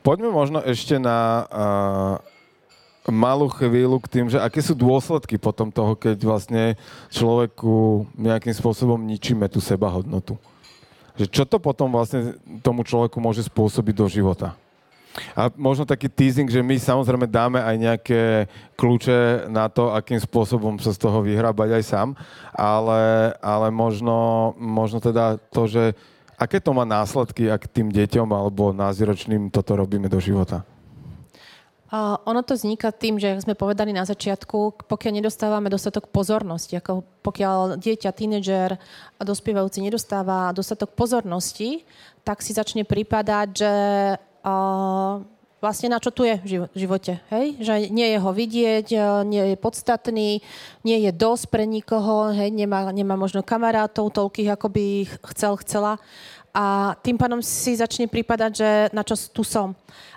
[0.00, 1.18] Poďme možno ešte na
[1.50, 6.78] uh, malú chvíľu k tým, že aké sú dôsledky potom toho, keď vlastne
[7.10, 10.38] človeku nejakým spôsobom ničíme tú sebahodnotu.
[11.18, 14.54] Že čo to potom vlastne tomu človeku môže spôsobiť do života?
[15.34, 18.22] A možno taký teasing, že my samozrejme dáme aj nejaké
[18.78, 22.08] kľúče na to, akým spôsobom sa z toho vyhrábať aj sám,
[22.54, 25.98] ale, ale možno, možno teda to, že
[26.40, 30.64] aké to má následky, ak tým deťom alebo náziročným toto robíme do života?
[32.24, 37.82] Ono to vzniká tým, že sme povedali na začiatku, pokiaľ nedostávame dostatok pozornosti, ako pokiaľ
[37.82, 38.78] dieťa, tínedžer
[39.18, 41.82] a dospievajúci nedostáva dostatok pozornosti,
[42.22, 43.74] tak si začne pripadať, že
[45.60, 47.20] vlastne na čo tu je v živo- živote.
[47.28, 47.60] Hej?
[47.60, 50.40] Že nie je ho vidieť, uh, nie je podstatný,
[50.82, 52.48] nie je dosť pre nikoho, hej?
[52.48, 56.00] Nemá, nemá možno kamarátov toľkých, ako by ich chcel, chcela.
[56.50, 59.70] a tým pádom si začne prípadať, že na čo tu som.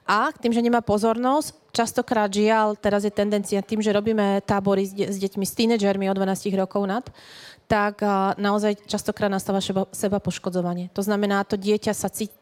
[0.10, 4.92] A tým, že nemá pozornosť, častokrát žiaľ, teraz je tendencia tým, že robíme tábory s,
[4.98, 7.06] de- s deťmi, s tínedžermi od 12 rokov nad,
[7.70, 10.90] tak a, naozaj častokrát nastáva seba, seba poškodzovanie.
[10.98, 12.34] To znamená, to dieťa sa cíti,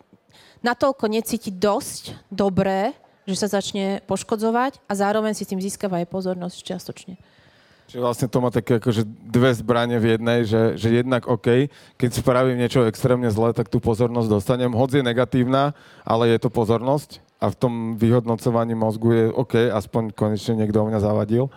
[0.61, 2.93] natoľko necíti dosť dobré,
[3.29, 7.15] že sa začne poškodzovať a zároveň si tým získava aj pozornosť čiastočne.
[7.91, 11.67] Čiže vlastne to má také akože dve zbranie v jednej, že, že jednak OK,
[11.99, 14.71] keď spravím niečo extrémne zlé, tak tú pozornosť dostanem.
[14.71, 15.75] Hoď je negatívna,
[16.07, 20.87] ale je to pozornosť a v tom vyhodnocovaní mozgu je OK, aspoň konečne niekto o
[20.87, 21.51] mňa zavadil,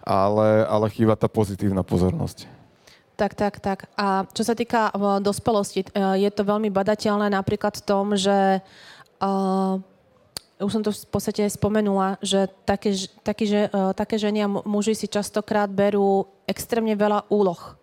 [0.00, 2.48] ale, ale chýba tá pozitívna pozornosť.
[3.14, 3.86] Tak, tak, tak.
[3.94, 8.58] A čo sa týka uh, dospelosti, uh, je to veľmi badateľné napríklad v tom, že
[9.22, 9.78] uh,
[10.58, 12.90] už som to v podstate spomenula, že také,
[13.22, 17.78] také, že, uh, také ženy a muži si častokrát berú extrémne veľa úloh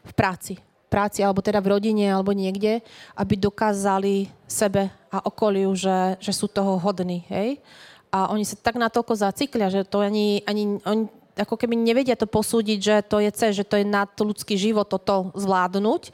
[0.00, 0.56] v práci.
[0.90, 2.82] práci, alebo teda v rodine, alebo niekde,
[3.14, 7.22] aby dokázali sebe a okoliu, že, že sú toho hodní.
[7.30, 7.62] Hej?
[8.10, 11.06] A oni sa tak natoľko zaciklia, že to ani, ani oni
[11.40, 14.86] ako keby nevedia to posúdiť, že to je C, že to je nad ľudský život
[14.86, 16.12] toto zvládnuť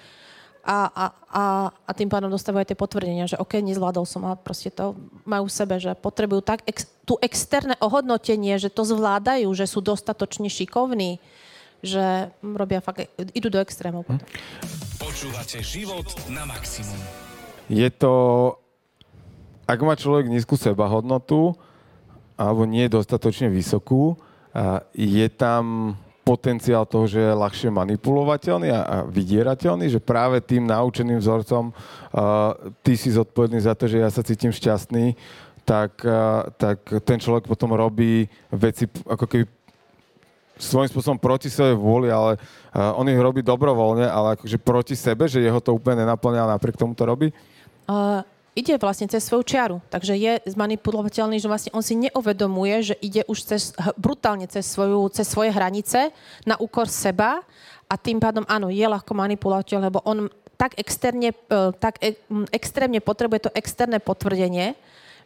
[0.67, 4.75] a, a, a, a tým pádom dostávajú tie potvrdenia, že OK, nezvládol som a proste
[4.75, 9.71] to majú v sebe, že potrebujú tak ex, tú externé ohodnotenie, že to zvládajú, že
[9.71, 11.23] sú dostatočne šikovní,
[11.87, 14.11] že robia fakt, idú do extrémov.
[14.11, 14.19] Hm.
[14.99, 16.99] Počúvate život na maximum.
[17.71, 18.15] Je to,
[19.71, 21.55] ak má človek nízku sebahodnotu,
[22.35, 24.19] alebo nie je dostatočne vysokú,
[24.97, 25.95] je tam
[26.27, 31.71] potenciál toho, že je ľahšie manipulovateľný a, vydierateľný, že práve tým naučeným vzorcom
[32.83, 35.15] ty si zodpovedný za to, že ja sa cítim šťastný,
[35.63, 36.03] tak,
[36.59, 39.47] tak ten človek potom robí veci ako keby
[40.57, 45.29] svojím spôsobom proti svojej vôli, ale uh, on ich robí dobrovoľne, ale akože proti sebe,
[45.29, 47.29] že jeho to úplne nenaplňa a napriek tomu to robí?
[47.87, 48.25] Uh,
[48.57, 49.79] ide vlastne cez svoju čiaru.
[49.93, 55.13] Takže je zmanipulovateľný, že vlastne on si neuvedomuje, že ide už cez, brutálne cez, svoju,
[55.13, 56.11] cez svoje hranice
[56.49, 57.45] na úkor seba
[57.87, 62.17] a tým pádom áno, je ľahko manipulovateľ, lebo on tak, externe, e, tak e,
[62.51, 64.73] extrémne potrebuje to externé potvrdenie,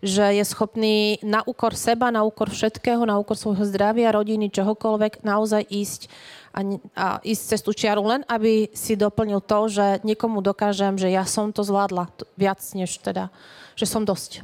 [0.02, 5.22] že je schopný na úkor seba, na úkor všetkého, na úkor svojho zdravia, rodiny, čohokoľvek,
[5.22, 6.10] naozaj ísť
[6.50, 6.60] a,
[6.98, 11.22] a ísť cez tú čiaru len, aby si doplnil to, že niekomu dokážem, že ja
[11.22, 13.30] som to zvládla viac, než teda,
[13.78, 14.42] že som dosť.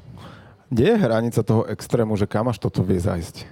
[0.70, 3.46] Kde je hranica toho extrému, že kam až toto vie zajsť?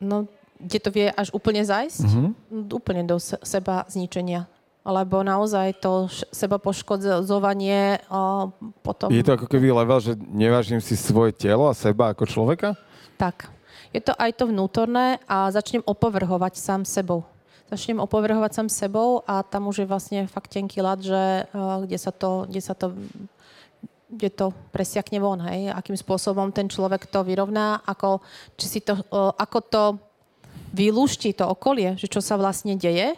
[0.00, 0.28] No,
[0.60, 2.04] kde to vie až úplne zajsť?
[2.04, 2.72] Mm-hmm.
[2.72, 4.48] Úplne do seba zničenia.
[4.84, 8.52] Lebo naozaj to seba poškodzovanie a
[8.84, 9.08] potom...
[9.08, 12.76] Je to ako keby level, že nevážim si svoje telo a seba ako človeka?
[13.16, 13.48] Tak
[13.94, 17.22] je to aj to vnútorné a začnem opovrhovať sám sebou.
[17.70, 21.98] Začnem opovrhovať sám sebou a tam už je vlastne fakt tenký lat, že uh, kde
[22.02, 22.90] sa to, kde sa to
[24.14, 28.22] kde to presiakne von, hej, akým spôsobom ten človek to vyrovná, ako,
[28.54, 29.82] či si to, uh, ako to
[30.70, 33.14] vylúšti to okolie, že čo sa vlastne deje.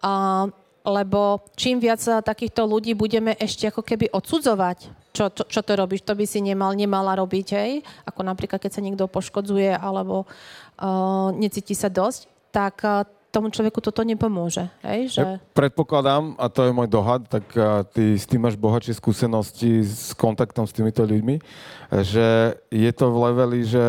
[0.00, 0.48] Uh,
[0.84, 4.78] lebo čím viac takýchto ľudí budeme ešte ako keby odsudzovať,
[5.12, 7.70] čo, čo, čo to robíš, to by si nemal, nemala robiť, hej?
[8.06, 13.78] Ako napríklad, keď sa niekto poškodzuje alebo uh, necíti sa dosť, tak uh, tomu človeku
[13.78, 14.66] toto nepomôže.
[14.82, 15.14] Hej?
[15.14, 15.20] Že...
[15.20, 19.84] Ja predpokladám, a to je môj dohad, tak uh, ty s tým máš bohatšie skúsenosti
[19.84, 21.36] s kontaktom s týmito ľuďmi,
[22.06, 23.84] že je to v leveli, že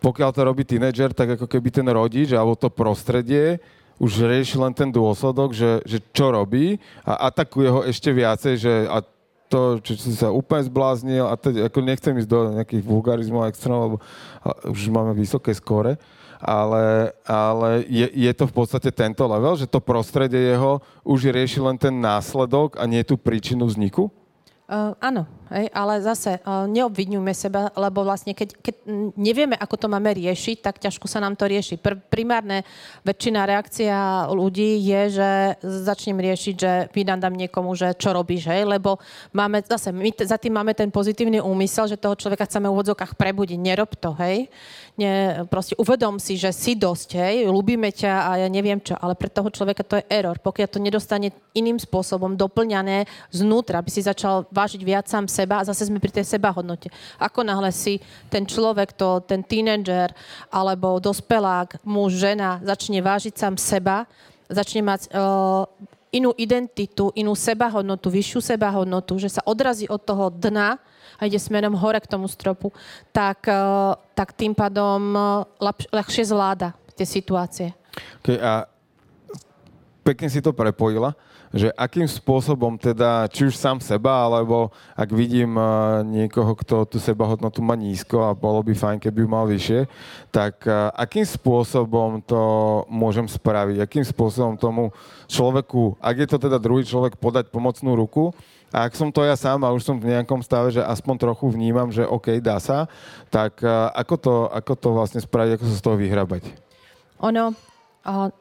[0.00, 3.56] pokiaľ to robí tínedžer, tak ako keby ten rodič alebo to prostredie
[3.98, 8.72] už rieši len ten dôsledok, že, že čo robí a atakuje ho ešte viacej, že
[8.90, 9.02] a
[9.48, 13.82] to, či si sa úplne zbláznil a teď, ako nechcem ísť do nejakých vulgarizmov extrémov,
[13.86, 13.96] lebo
[14.66, 15.94] už máme vysoké skóre,
[16.42, 21.62] ale, ale je, je to v podstate tento level, že to prostredie jeho už rieši
[21.62, 24.10] len ten následok a nie tú príčinu vzniku?
[24.64, 28.74] Uh, áno, hej, ale zase uh, neobvinujme seba, lebo vlastne keď, keď
[29.18, 31.76] nevieme, ako to máme riešiť, tak ťažko sa nám to rieši.
[31.76, 32.62] Pr- primárne
[33.02, 35.30] väčšina reakcia ľudí je, že
[35.60, 38.96] začnem riešiť, že vydám niekomu, že čo robíš, hej, lebo
[39.34, 42.74] máme, zase my t- za tým máme ten pozitívny úmysel, že toho človeka chceme v
[42.76, 43.58] úvodzokách prebudiť.
[43.58, 44.48] Nerob to, hej.
[44.94, 49.18] Nie, proste uvedom si, že si dosť, hej, ľúbime ťa a ja neviem čo, ale
[49.18, 50.38] pre toho človeka to je error.
[50.38, 55.68] Pokiaľ to nedostane iným spôsobom doplňané znútra, aby si začal vážiť viac sám seba a
[55.68, 56.88] zase sme pri tej sebahodnote.
[57.20, 58.00] Ako náhle si
[58.32, 60.16] ten človek, to, ten tínedžer
[60.48, 64.08] alebo dospelák, muž, žena začne vážiť sám seba,
[64.48, 65.68] začne mať uh,
[66.08, 70.80] inú identitu, inú sebahodnotu, vyššiu sebahodnotu, že sa odrazí od toho dna
[71.20, 72.72] a ide smerom hore k tomu stropu,
[73.12, 75.44] tak, uh, tak tým pádom uh,
[75.92, 77.68] ľahšie zvláda tie situácie.
[78.24, 78.64] Okay, a
[80.00, 81.12] pekne si to prepojila
[81.54, 85.66] že akým spôsobom teda, či už sám seba, alebo ak vidím eh,
[86.02, 89.86] niekoho, kto tú sebahodnotu má nízko a bolo by fajn, keby ju mal vyššie,
[90.34, 92.42] tak eh, akým spôsobom to
[92.90, 94.90] môžem spraviť, akým spôsobom tomu
[95.30, 98.34] človeku, ak je to teda druhý človek, podať pomocnú ruku,
[98.74, 101.46] a ak som to ja sám a už som v nejakom stave, že aspoň trochu
[101.46, 102.90] vnímam, že OK, dá sa,
[103.30, 106.42] tak eh, ako to, ako to vlastne spraviť, ako sa z toho vyhrabať?
[107.22, 107.54] Ono,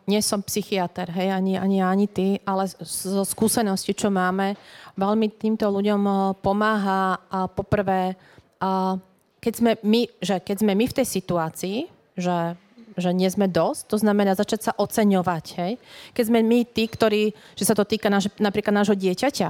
[0.04, 4.60] nie som psychiatr, hej, ani, ani, ani ty, ale zo skúsenosti, čo máme,
[5.00, 8.20] veľmi týmto ľuďom uh, pomáha uh, poprvé,
[8.60, 9.00] uh,
[9.40, 11.78] keď sme my, že keď sme my v tej situácii,
[12.20, 12.60] že
[12.94, 15.46] že nie sme dosť, to znamená začať sa oceňovať.
[15.58, 15.74] Hej?
[16.14, 19.50] Keď sme my tí, ktorí, že sa to týka naš, napríklad nášho dieťaťa,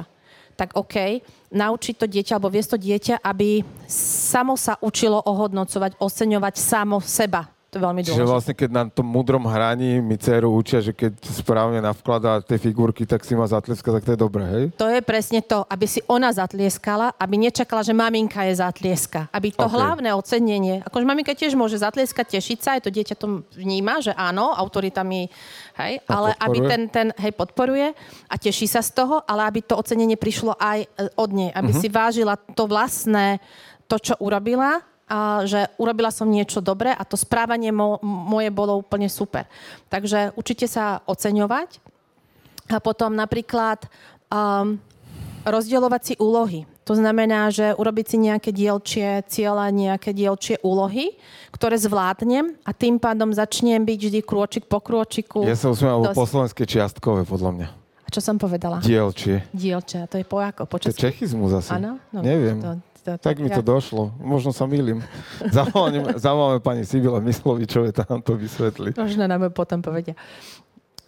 [0.53, 6.55] tak OK, naučiť to dieťa alebo viesť to dieťa, aby samo sa učilo ohodnocovať, oceňovať
[6.55, 7.49] samo seba.
[7.73, 8.13] To je veľmi dôležité.
[8.15, 12.55] Čiže vlastne, keď na tom múdrom hraní mi dceru učia, že keď správne navkladá tie
[12.55, 14.63] figurky, tak si ma zatlieska, tak to je dobré, hej?
[14.75, 19.25] To je presne to, aby si ona zatlieskala, aby nečakala, že maminka je zatlieska.
[19.27, 19.73] Aby to OK.
[19.73, 24.13] hlavné ocenenie, akože maminka tiež môže zatlieskať, tešiť sa, aj to dieťa to vníma, že
[24.13, 25.25] áno, autorita mi,
[25.75, 26.69] hej, A ale aby podporuje.
[26.69, 27.87] ten, ten, hej, podporuje
[28.23, 31.79] a teší sa z toho, ale aby to ocenenie prišlo aj od nej, aby Mhm.
[31.79, 33.41] si vážila to vlastné,
[33.89, 34.77] to, čo urobila,
[35.43, 39.45] že urobila som niečo dobré a to správanie mo- moje bolo úplne super.
[39.87, 41.79] Takže učite sa oceňovať
[42.69, 43.85] a potom napríklad
[44.31, 44.79] um,
[45.43, 46.63] rozdielovať si úlohy.
[46.83, 51.15] To znamená, že urobiť si nejaké dielčie cieľa, nejaké dielčie úlohy,
[51.55, 55.47] ktoré zvládnem a tým pádom začnem byť vždy krôčik po krôčiku.
[55.47, 56.19] Ja sa usmiem, alebo Dosť.
[56.19, 57.67] po slovenské čiastkové, podľa mňa.
[58.03, 58.83] A čo som povedala?
[58.83, 59.47] Dielčie.
[59.55, 60.67] Dielčie, to je po ako?
[60.67, 61.23] Po To je česky?
[61.23, 61.71] čechizmus asi.
[61.71, 62.03] Áno?
[62.11, 62.59] No, Neviem.
[62.59, 64.15] To, to, Tak mi to ja- došlo.
[64.17, 65.03] Možno sa mýlim.
[65.51, 68.95] Zavoláme, zavoláme pani Sibila Myslovičové, tam to vysvetlí.
[68.95, 70.15] Možno nám potom povedia.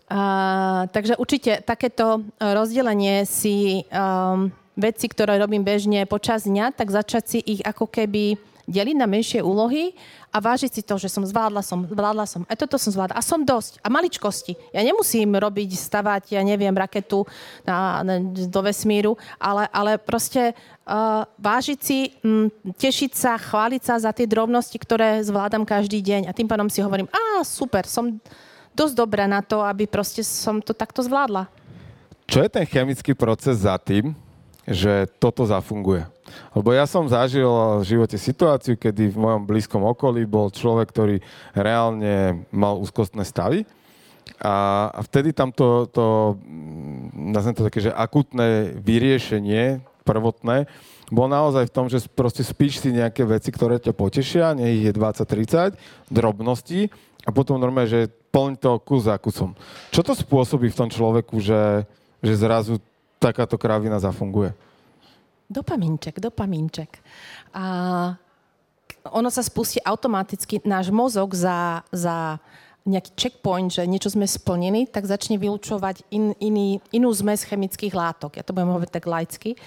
[0.05, 7.23] A, takže určite takéto rozdelenie si um, veci, ktoré robím bežne počas dňa, tak začať
[7.25, 9.93] si ich ako keby deliť na menšie úlohy
[10.33, 13.15] a vážiť si to, že som zvládla som, zvládla som, aj toto som zvládla.
[13.15, 13.79] A som dosť.
[13.85, 14.57] A maličkosti.
[14.75, 17.23] Ja nemusím robiť, stavať, ja neviem, raketu
[17.63, 23.95] na, na, do vesmíru, ale, ale proste uh, vážiť si, m, tešiť sa, chváliť sa
[24.01, 26.27] za tie drobnosti, ktoré zvládam každý deň.
[26.27, 28.17] A tým pádom si hovorím, a super, som
[28.75, 31.47] dosť dobrá na to, aby proste som to takto zvládla.
[32.25, 34.17] Čo je ten chemický proces za tým,
[34.65, 36.09] že toto zafunguje?
[36.57, 37.47] Lebo ja som zažil
[37.81, 41.15] v živote situáciu, kedy v mojom blízkom okolí bol človek, ktorý
[41.53, 43.63] reálne mal úzkostné stavy
[44.41, 50.65] a a vtedy tam to, to mm, nazvem to také, že akutné vyriešenie prvotné
[51.13, 54.85] bolo naozaj v tom, že proste spíš si nejaké veci, ktoré ťa potešia, nech ich
[54.89, 55.77] je 20-30,
[56.09, 56.89] drobnosti
[57.25, 59.53] a potom normálne, že plň to kus za kusom.
[59.93, 61.85] Čo to spôsobí v tom človeku, že,
[62.25, 62.81] že zrazu
[63.25, 64.53] takáto kravina zafunguje?
[65.49, 67.01] Dopamínček, dopamínček.
[67.53, 67.65] A
[69.09, 72.37] ono sa spustí automaticky, náš mozog za, za
[72.85, 78.37] nejaký checkpoint, že niečo sme splnili, tak začne vylúčovať in, iný, inú zmes chemických látok.
[78.37, 79.57] Ja to budem hovoriť tak laicky,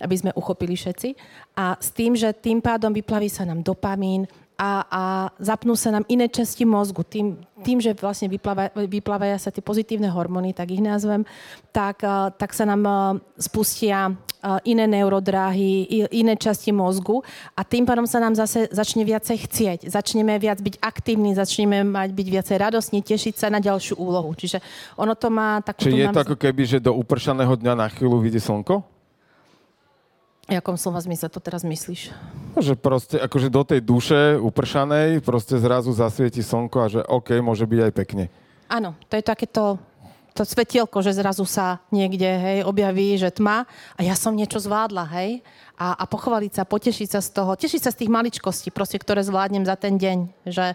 [0.00, 1.12] aby sme uchopili všetci.
[1.56, 4.24] A s tým, že tým pádom vyplaví sa nám dopamín
[4.62, 5.02] a, a
[5.42, 7.02] zapnú sa nám iné časti mozgu.
[7.02, 7.34] Tým,
[7.66, 11.26] tým že vlastne vypláva, vyplávajú sa tie pozitívne hormóny, tak ich nazvem,
[11.74, 12.94] tak, eh, tak sa nám eh,
[13.42, 17.26] spustia eh, iné neurodráhy, iné časti mozgu
[17.58, 19.78] a tým pádom sa nám zase začne viacej chcieť.
[19.90, 24.30] Začneme viac byť aktívni, začneme mať byť viacej radostní, tešiť sa na ďalšiu úlohu.
[24.38, 24.62] Čiže
[24.94, 25.90] ono to má takú...
[25.90, 28.91] Čiže je nám- to ako keby, že do upršaného dňa na chvíľu vidí slnko?
[30.50, 32.10] Jakom slova zmysle to teraz myslíš?
[32.54, 37.38] No, Že proste akože do tej duše upršanej proste zrazu zasvieti slnko a že OK,
[37.38, 38.24] môže byť aj pekne.
[38.66, 39.78] Áno, to je takéto
[40.32, 45.04] to svetielko, že zrazu sa niekde hej, objaví, že tma a ja som niečo zvládla,
[45.12, 45.44] hej.
[45.76, 49.20] A, a pochváliť sa, potešiť sa z toho, tešiť sa z tých maličkostí, proste, ktoré
[49.20, 50.18] zvládnem za ten deň.
[50.48, 50.66] Že,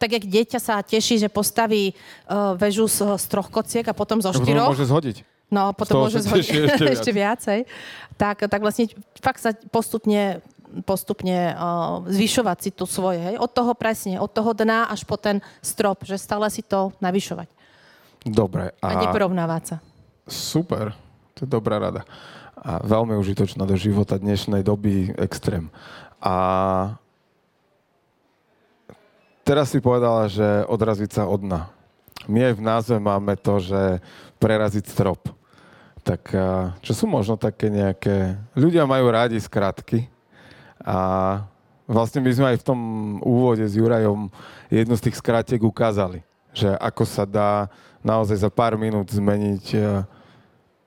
[0.00, 4.22] tak jak dieťa sa teší, že postaví uh, väžu z, z troch kociek a potom
[4.24, 4.72] zo štyroch.
[4.72, 5.16] môže zhodiť.
[5.52, 7.58] No, potom môže zhodiť ešte ešte viacej.
[8.16, 8.88] Tak, tak vlastne
[9.20, 10.40] fakt sa postupne
[10.80, 13.20] postupne uh, zvyšovať si tu svoje.
[13.20, 13.36] Hej?
[13.36, 17.44] Od toho presne, od toho dna až po ten strop, že stále si to navyšovať.
[18.24, 18.72] Dobre.
[18.80, 19.76] A, A neporovnávať sa.
[20.24, 20.96] super,
[21.36, 22.08] to je dobrá rada.
[22.56, 25.68] A veľmi užitočná do života dnešnej doby extrém.
[26.22, 26.34] A
[29.42, 31.60] teraz si povedala, že odraziť sa od dna.
[32.30, 33.98] My aj v názve máme to, že
[34.38, 35.41] preraziť strop.
[36.02, 36.34] Tak
[36.82, 38.34] čo sú možno také nejaké...
[38.58, 40.10] Ľudia majú rádi skratky
[40.82, 40.98] a
[41.86, 42.80] vlastne my sme aj v tom
[43.22, 44.30] úvode s Jurajom
[44.66, 47.70] jednu z tých skratiek ukázali, že ako sa dá
[48.02, 49.78] naozaj za pár minút zmeniť e,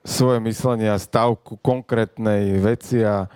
[0.03, 3.31] svoje myslenie a stav ku konkrétnej veci a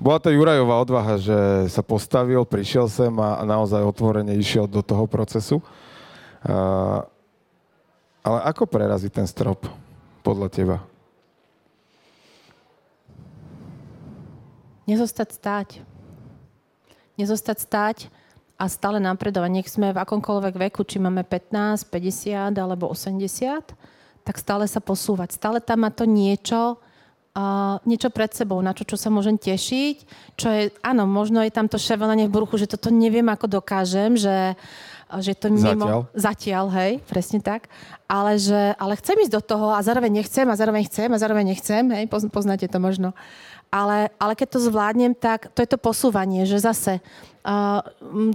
[0.00, 1.38] bola to Jurajová odvaha, že
[1.70, 5.62] sa postavil, prišiel sem a, naozaj otvorene išiel do toho procesu.
[6.44, 7.00] Uh,
[8.20, 9.64] ale ako preraziť ten strop
[10.20, 10.76] podľa teba?
[14.84, 15.68] Nezostať stáť.
[17.16, 17.98] Nezostať stáť
[18.54, 19.50] a stále napredovať.
[19.50, 23.74] Nech sme v akomkoľvek veku, či máme 15, 50 alebo 80,
[24.24, 25.34] tak stále sa posúvať.
[25.34, 26.78] Stále tam má to niečo,
[27.34, 29.96] uh, niečo pred sebou, na čo, čo sa môžem tešiť,
[30.38, 34.14] čo je, áno, možno je tam to ševelenie v bruchu, že toto neviem, ako dokážem,
[34.14, 34.54] že,
[35.20, 35.84] že to mimo...
[35.84, 36.00] Zatiaľ.
[36.14, 37.68] Zatiaľ, hej, presne tak.
[38.06, 41.52] Ale, že, ale chcem ísť do toho a zároveň nechcem a zároveň chcem a zároveň
[41.52, 43.12] nechcem, hej, poznáte to možno.
[43.74, 47.02] Ale, ale keď to zvládnem, tak to je to posúvanie, že zase
[47.42, 47.82] uh,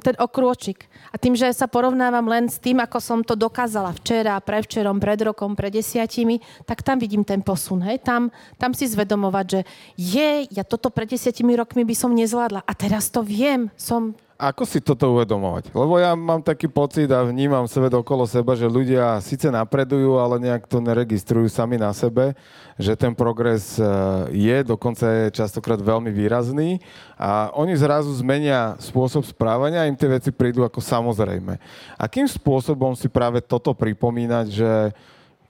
[0.03, 0.83] ten okrôčik.
[1.09, 5.23] A tým, že sa porovnávam len s tým, ako som to dokázala včera, prevčerom, pred
[5.23, 7.79] rokom, pred desiatimi, tak tam vidím ten posun.
[7.87, 8.03] Hej?
[8.03, 8.27] Tam,
[8.59, 9.61] tam si zvedomovať, že
[9.95, 14.63] je, ja toto pred desiatimi rokmi by som nezvládla a teraz to viem, som Ako
[14.63, 15.75] si toto uvedomovať?
[15.75, 20.39] Lebo ja mám taký pocit a vnímam svet okolo seba, že ľudia síce napredujú, ale
[20.39, 22.31] nejak to neregistrujú sami na sebe,
[22.79, 23.83] že ten progres e,
[24.31, 26.79] je, dokonca je častokrát veľmi výrazný
[27.19, 31.59] a oni zrazu zmenia spôsob správania a im tie veci prídu ako samozrejme.
[31.99, 34.71] Akým spôsobom si práve toto pripomínať, že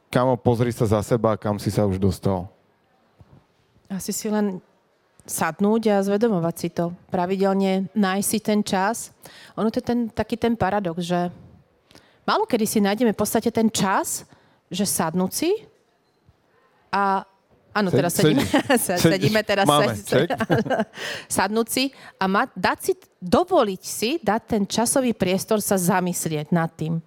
[0.09, 2.49] kamo, pozri sa za seba, kam si sa už dostal?
[3.89, 4.61] asi si len
[5.29, 6.89] sadnúť a zvedomovať si to.
[7.13, 9.13] Pravidelne nájsť si ten čas.
[9.53, 11.29] Ono to je ten, taký ten paradox, že
[12.25, 14.25] málo kedy si nájdeme v podstate ten čas,
[14.73, 15.51] že sadnúť si
[16.89, 17.23] a
[17.69, 18.41] Áno, teraz sedíme,
[19.13, 20.25] sedíme teraz Máme, se,
[21.37, 21.83] sadnúť si
[22.17, 26.97] a ma, dať si, dovoliť si, dať ten časový priestor sa zamyslieť nad tým,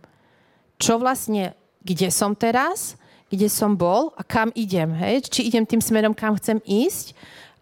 [0.78, 2.94] čo vlastne, kde som teraz,
[3.26, 5.26] kde som bol a kam idem, hej?
[5.26, 7.10] Či idem tým smerom, kam chcem ísť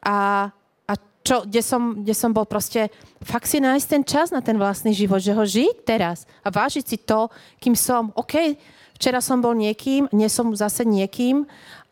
[0.00, 0.48] a,
[0.88, 2.88] a čo, kde, som, kde som bol proste,
[3.20, 6.84] fakt si nájsť ten čas na ten vlastný život, že ho žiť teraz a vážiť
[6.84, 7.28] si to,
[7.60, 8.08] kým som.
[8.16, 8.56] OK,
[8.96, 11.44] včera som bol niekým, dnes som zase niekým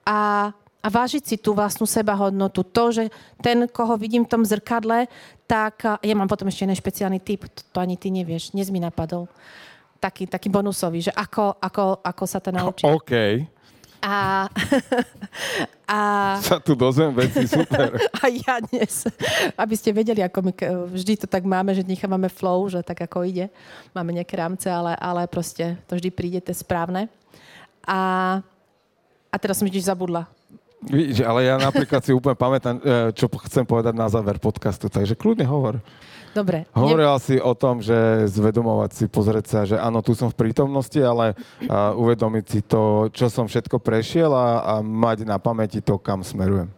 [0.09, 0.50] a,
[0.80, 2.64] a vážiť si tú vlastnú sebahodnotu.
[2.64, 3.12] To, že
[3.44, 5.09] ten, koho vidím v tom zrkadle,
[5.44, 8.80] tak ja mám potom ešte jeden špeciálny typ, to, to ani ty nevieš, dnes mi
[8.80, 9.28] napadol.
[9.98, 12.86] Taký, taký bonusový, že ako, ako, ako sa to naučiť.
[12.86, 13.12] OK,
[13.99, 14.46] A,
[15.90, 15.99] a,
[16.38, 17.99] sa tu dozviem veci, super.
[18.22, 19.11] a ja dnes,
[19.59, 20.53] aby ste vedeli, ako my
[20.94, 23.51] vždy to tak máme, že nechávame flow, že tak ako ide.
[23.92, 27.11] Máme nejaké rámce, ale, ale proste to vždy príde, to je správne.
[27.82, 27.99] A,
[29.32, 30.30] a teraz som vždy zabudla.
[30.78, 35.18] Víš, ale ja napríklad si úplne pamätám, e, čo chcem povedať na záver podcastu, takže
[35.18, 35.82] kľudne hovor.
[36.37, 36.68] Dobre.
[36.76, 40.99] Hovorila si o tom, že zvedomovať si, pozrieť sa, že áno, tu som v prítomnosti,
[41.01, 41.33] ale
[41.66, 46.20] a, uvedomiť si to, čo som všetko prešiel a, a mať na pamäti to, kam
[46.20, 46.68] smerujem.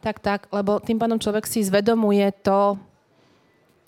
[0.00, 2.78] Tak, tak, lebo tým pádom človek si zvedomuje to,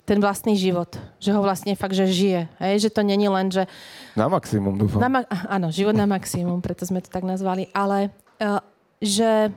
[0.09, 0.89] ten vlastný život.
[1.21, 2.49] Že ho vlastne fakt, že žije.
[2.57, 2.73] Hej?
[2.81, 3.69] Že to není len, že...
[4.17, 4.97] Na maximum, dúfam.
[4.97, 7.69] Na ma- áno, život na maximum, preto sme to tak nazvali.
[7.77, 8.09] Ale
[8.41, 8.57] uh,
[8.97, 9.53] že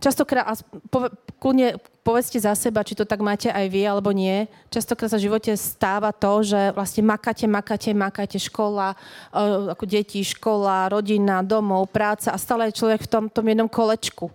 [0.00, 0.60] častokrát,
[0.92, 4.46] pove, kľudne povedzte za seba, či to tak máte aj vy, alebo nie.
[4.70, 10.22] Častokrát sa v živote stáva to, že vlastne makáte, makáte, makáte škola, uh, ako deti,
[10.22, 14.30] škola, rodina, domov, práca a stále je človek v tom, tom jednom kolečku.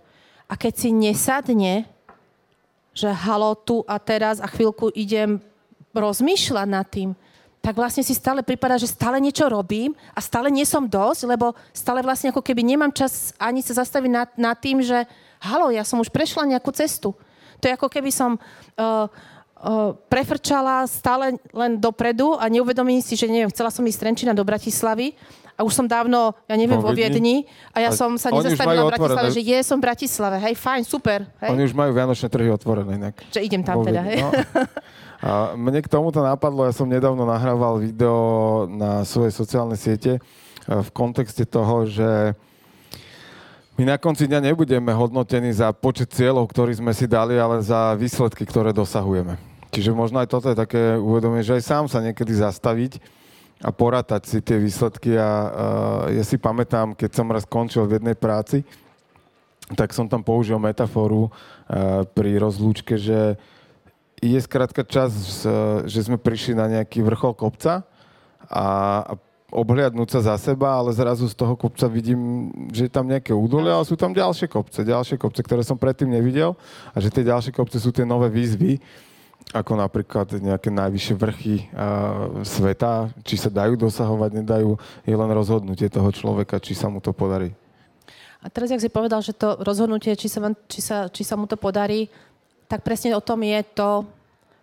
[0.50, 1.88] A keď si nesadne,
[2.92, 5.40] že halo, tu a teraz a chvíľku idem
[5.96, 7.16] rozmýšľať nad tým,
[7.62, 11.54] tak vlastne si stále prípada, že stále niečo robím a stále nie som dosť, lebo
[11.70, 15.06] stále vlastne ako keby nemám čas ani sa zastaviť nad, nad tým, že
[15.42, 17.18] halo, ja som už prešla nejakú cestu.
[17.58, 19.06] To je ako keby som uh,
[19.62, 24.32] uh, prefrčala stále len dopredu a neuvedomím si, že neviem, chcela som ísť z Trenčína
[24.34, 25.14] do Bratislavy
[25.52, 27.44] a už som dávno, ja neviem, Vo vo Viedni.
[27.76, 29.36] A ja A som sa nezastavila v Bratislave, otvorené.
[29.36, 32.90] že je, som v Bratislave, hej, fajn, super, hej, Oni už majú vianočné trhy otvorené
[32.96, 33.14] inak.
[33.30, 34.24] že idem tam teda, hej.
[34.24, 34.30] no.
[35.22, 40.20] A mne k tomuto napadlo, ja som nedávno nahrával video na svojej sociálnej siete e,
[40.66, 42.34] v kontexte toho, že
[43.80, 47.96] my na konci dňa nebudeme hodnotení za počet cieľov, ktorý sme si dali, ale za
[47.96, 49.40] výsledky, ktoré dosahujeme.
[49.72, 53.00] Čiže možno aj toto je také uvedomenie, že aj sám sa niekedy zastaviť
[53.64, 55.16] a porátať si tie výsledky.
[55.16, 55.48] A uh,
[56.12, 58.60] ja si pamätám, keď som raz skončil v jednej práci,
[59.72, 63.40] tak som tam použil metaforu uh, pri rozlúčke, že
[64.22, 65.50] je skrátka čas, e,
[65.90, 67.82] že sme prišli na nejaký vrchol kopca
[68.46, 68.66] a,
[69.02, 69.12] a
[69.52, 73.68] obhliadnúť sa za seba, ale zrazu z toho kopca vidím, že je tam nejaké údolie,
[73.68, 76.56] ale sú tam ďalšie kopce, ďalšie kopce, ktoré som predtým nevidel
[76.90, 78.80] a že tie ďalšie kopce sú tie nové výzvy,
[79.52, 85.92] ako napríklad nejaké najvyššie vrchy uh, sveta, či sa dajú dosahovať, nedajú, je len rozhodnutie
[85.92, 87.52] toho človeka, či sa mu to podarí.
[88.42, 91.38] A teraz, jak si povedal, že to rozhodnutie, či sa, vám, či, sa, či sa
[91.38, 92.10] mu to podarí,
[92.66, 94.02] tak presne o tom je to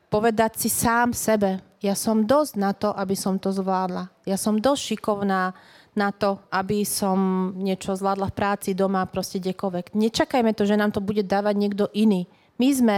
[0.10, 4.12] povedať si sám sebe, ja som dosť na to, aby som to zvládla.
[4.28, 5.56] Ja som dosť šikovná
[5.96, 9.96] na to, aby som niečo zvládla v práci, doma, proste kdekoľvek.
[9.96, 12.28] Nečakajme to, že nám to bude dávať niekto iný.
[12.60, 12.98] My sme,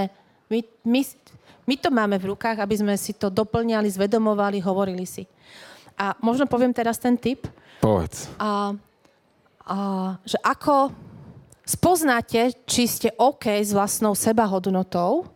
[0.49, 1.01] my, my,
[1.69, 5.29] my to máme v rukách, aby sme si to doplňali, zvedomovali, hovorili si.
[5.93, 7.45] A možno poviem teraz ten tip.
[7.82, 8.34] Povedz.
[8.41, 8.73] A,
[9.65, 9.77] a,
[10.25, 10.89] že ako
[11.61, 15.29] spoznáte, či ste OK s vlastnou sebahodnotou,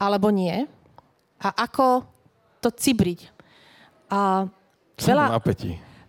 [0.00, 0.64] alebo nie.
[1.42, 2.06] A ako
[2.60, 3.32] to cibriť.
[4.12, 4.46] A
[5.00, 5.40] veľa,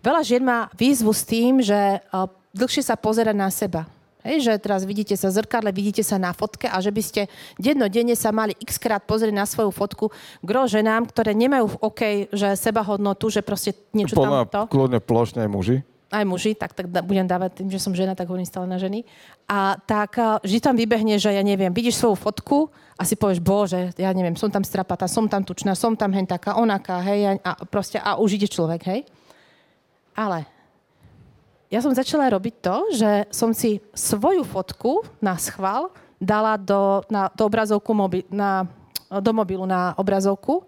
[0.04, 2.04] veľa žien má výzvu s tým, že
[2.52, 3.88] dlhšie sa pozera na seba.
[4.22, 7.22] Hej, že teraz vidíte sa v zrkadle, vidíte sa na fotke a že by ste
[7.58, 10.14] dennodenne sa mali x krát pozrieť na svoju fotku.
[10.46, 14.78] Gro ženám, ktoré nemajú v OK, že sebahodnotu, že proste niečo Plná, tam to.
[14.78, 15.78] Kľudne plošne aj muži.
[16.12, 19.08] Aj muži, tak, tak budem dávať tým, že som žena, tak hovorím stále na ženy.
[19.48, 22.68] A tak vždy tam vybehne, že ja neviem, vidíš svoju fotku
[23.00, 26.28] a si povieš, bože, ja neviem, som tam strapatá, som tam tučná, som tam hen
[26.28, 29.02] taká, onaká, hej, a proste, a už ide človek, hej.
[30.12, 30.44] Ale
[31.72, 37.32] ja som začala robiť to, že som si svoju fotku na schvál dala do, na,
[37.32, 38.68] do obrazovku mobi, na,
[39.08, 40.68] do mobilu na obrazovku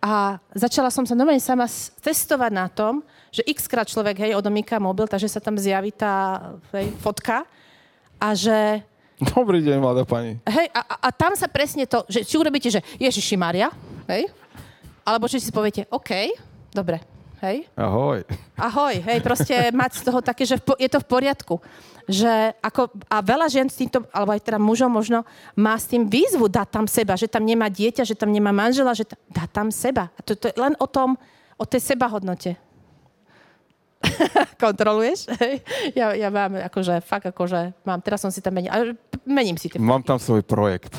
[0.00, 1.66] a začala som sa normálne sama
[2.00, 3.02] testovať na tom,
[3.36, 6.40] že x krát človek hej, odomýka mobil, takže sa tam zjaví tá
[6.72, 7.44] hej, fotka
[8.16, 8.80] a že...
[9.36, 10.40] Dobrý deň, mladá pani.
[10.48, 13.68] Hej, a, a, tam sa presne to, že či urobíte, že Ježiši Maria,
[14.08, 14.32] hej,
[15.04, 16.32] alebo či si poviete, OK,
[16.72, 17.04] dobre,
[17.44, 17.68] hej?
[17.76, 18.24] Ahoj.
[18.56, 21.60] Ahoj, hej, proste mať z toho také, že je to v poriadku.
[22.08, 26.08] Že ako, a veľa žien s týmto, alebo aj teda mužov možno, má s tým
[26.08, 29.44] výzvu dať tam seba, že tam nemá dieťa, že tam nemá manžela, že tam, dá
[29.50, 30.08] tam seba.
[30.16, 31.18] A to, to je len o tom,
[31.56, 32.65] o tej sebahodnote.
[34.64, 35.28] Kontroluješ?
[35.98, 39.70] Ja, ja mám akože, fakt akože, mám, teraz som si tam menil, ale mením si
[39.70, 39.78] tie.
[39.80, 40.92] Mám tam svoj projekt.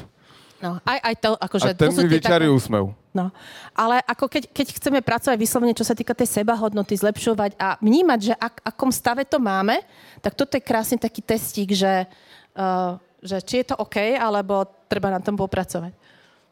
[0.58, 1.70] No, aj, aj to, akože...
[1.70, 2.56] A ten mi vyčarí také...
[2.56, 2.90] úsmev.
[3.14, 3.30] No,
[3.78, 8.20] ale ako keď, keď chceme pracovať vyslovene, čo sa týka tej sebahodnoty, zlepšovať a vnímať,
[8.22, 9.78] že ak, akom stave to máme,
[10.22, 12.10] tak toto je krásny taký testík, že,
[12.58, 15.94] uh, že či je to OK, alebo treba na tom popracovať.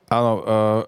[0.10, 0.82] Áno, uh,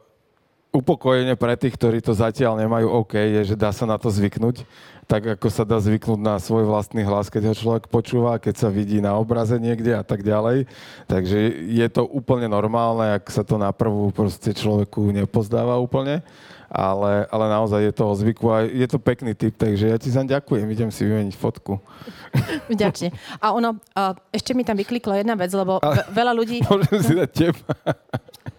[0.78, 4.62] upokojenie pre tých, ktorí to zatiaľ nemajú OK, je, že dá sa na to zvyknúť
[5.08, 8.68] tak ako sa dá zvyknúť na svoj vlastný hlas, keď ho človek počúva, keď sa
[8.68, 10.68] vidí na obraze niekde a tak ďalej.
[11.08, 16.20] Takže je to úplne normálne, ak sa to na prvú proste človeku nepozdáva úplne,
[16.68, 20.12] ale, ale naozaj je to o zvyku a je to pekný typ, takže ja ti
[20.12, 21.80] zaň ďakujem, idem si vymeniť fotku.
[22.74, 23.16] Vďačne.
[23.40, 26.60] A ono, uh, ešte mi tam vyklikla jedna vec, lebo ale, veľa ľudí...
[26.68, 27.72] Môžem si dať teba.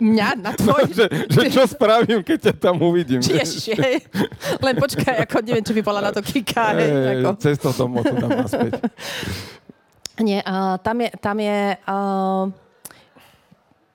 [0.01, 0.83] Mňa na tvoj...
[0.89, 3.21] No, že, že čo spravím, keď ťa tam uvidím.
[3.21, 3.77] Či ešte.
[4.65, 6.73] Len počkaj, ako neviem, čo by bola na to kika.
[6.81, 7.29] Hej, ako.
[7.45, 8.81] Cestou tomu tu dám naspäť.
[10.25, 11.09] Nie, uh, tam je...
[11.21, 12.68] Tam je uh,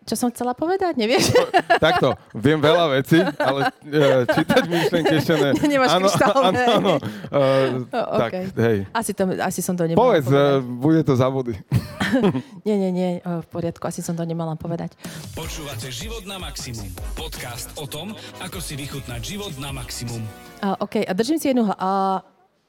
[0.03, 1.31] čo som chcela povedať, nevieš?
[1.79, 5.49] Takto, viem veľa vecí, ale uh, čítať myšlenky ešte ne.
[5.71, 6.93] Nemáš áno, áno, áno.
[7.31, 8.43] Uh, oh, tak, okay.
[8.59, 8.77] hej.
[8.91, 10.59] Asi, to, asi som to nemala Povedz, povedať.
[10.59, 11.55] Uh, bude to za vody.
[12.67, 14.93] nie, nie, nie, v poriadku, asi som to nemala povedať.
[15.33, 16.87] Počúvate Život na maximum.
[17.15, 18.11] Podcast o tom,
[18.43, 20.19] ako si vychutnať život na maximum.
[20.59, 22.19] Uh, OK, a držím si jednu uh,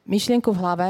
[0.07, 0.89] myšlienku v hlave.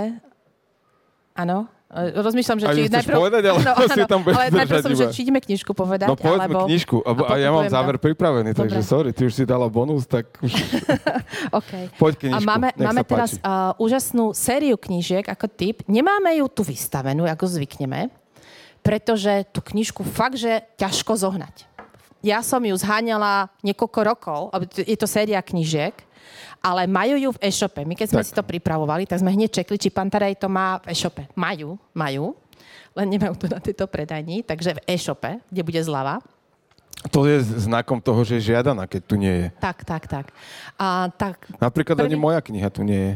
[1.34, 3.14] Áno, Rozmýšľam, že či najprv...
[3.14, 6.51] povedať, ale no, si tam ale najprv som, že či ideme knižku povedať, No povedzme
[6.51, 6.66] alebo...
[6.66, 8.66] knižku, a, a ja mám záver pripravený, Dobre.
[8.66, 10.51] takže sorry, ty už si dala bonus, tak už...
[11.62, 11.95] OK.
[11.95, 15.86] Poď knižku, A máme, máme teraz uh, úžasnú sériu knížiek ako typ.
[15.86, 18.11] Nemáme ju tu vystavenú, ako zvykneme,
[18.82, 21.70] pretože tú knižku fakt, že ťažko zohnať.
[22.26, 24.40] Ja som ju zháňala niekoľko rokov,
[24.74, 25.95] je to séria knížiek,
[26.64, 27.85] ale majú ju v e-shope.
[27.85, 28.29] My keď sme tak.
[28.29, 31.29] si to pripravovali, tak sme hneď čekli, či Pantarej to má v e-shope.
[31.37, 32.33] Majú, majú,
[32.97, 36.22] len nemajú to na tejto predajni, takže v e-shope, kde bude zľava.
[37.12, 39.47] To je znakom toho, že je žiadaná, keď tu nie je.
[39.61, 40.33] Tak, tak, tak.
[40.81, 42.09] A, tak Napríklad prvý...
[42.09, 43.14] ani moja kniha tu nie je.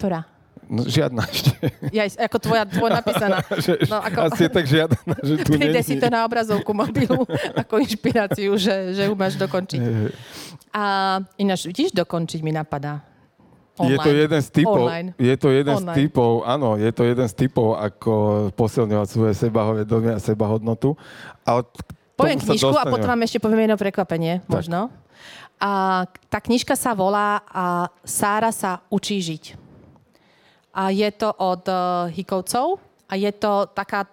[0.00, 0.31] Ktorá?
[0.72, 1.52] No, žiadna ešte.
[1.92, 3.44] Ja, ako tvoja, tvoja napísaná.
[3.64, 7.28] že, no, ako, asi je tak žiadna, že tu nie si to na obrazovku mobilu
[7.60, 9.80] ako inšpiráciu, že, že ju máš dokončiť.
[10.72, 10.84] A
[11.36, 13.04] ináč, vidíš, dokončiť mi napadá.
[13.76, 13.92] Online.
[13.92, 15.08] Je to jeden z typov, Online.
[15.16, 15.92] je to jeden Online.
[15.92, 18.12] z typov, áno, je to jeden z typov, ako
[18.52, 20.96] posilňovať svoje sebavedomie a sebahodnotu.
[21.44, 21.68] Ale
[22.16, 24.48] Poviem knižku a potom vám ešte poviem jedno prekvapenie, tak.
[24.48, 24.92] možno.
[25.56, 29.61] A tá knižka sa volá a Sára sa učí žiť.
[30.72, 31.68] A je to od
[32.12, 34.08] Hikovcov a je to taká,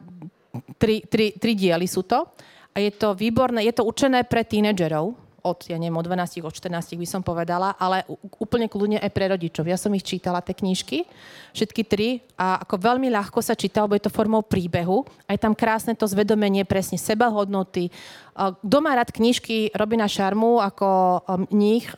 [0.75, 2.27] tri, tri, tri diely sú to.
[2.75, 6.53] A je to výborné, je to učené pre tínedžerov od, ja neviem, od 12, od
[6.53, 8.03] 14 by som povedala, ale
[8.39, 9.65] úplne kľudne aj pre rodičov.
[9.67, 11.07] Ja som ich čítala, tie knižky,
[11.55, 15.07] všetky tri a ako veľmi ľahko sa čítal, lebo je to formou príbehu.
[15.25, 17.91] Aj tam krásne to zvedomenie, presne sebahodnoty.
[18.35, 20.87] Kto má rád knižky Robina Šarmu ako
[21.51, 21.91] mních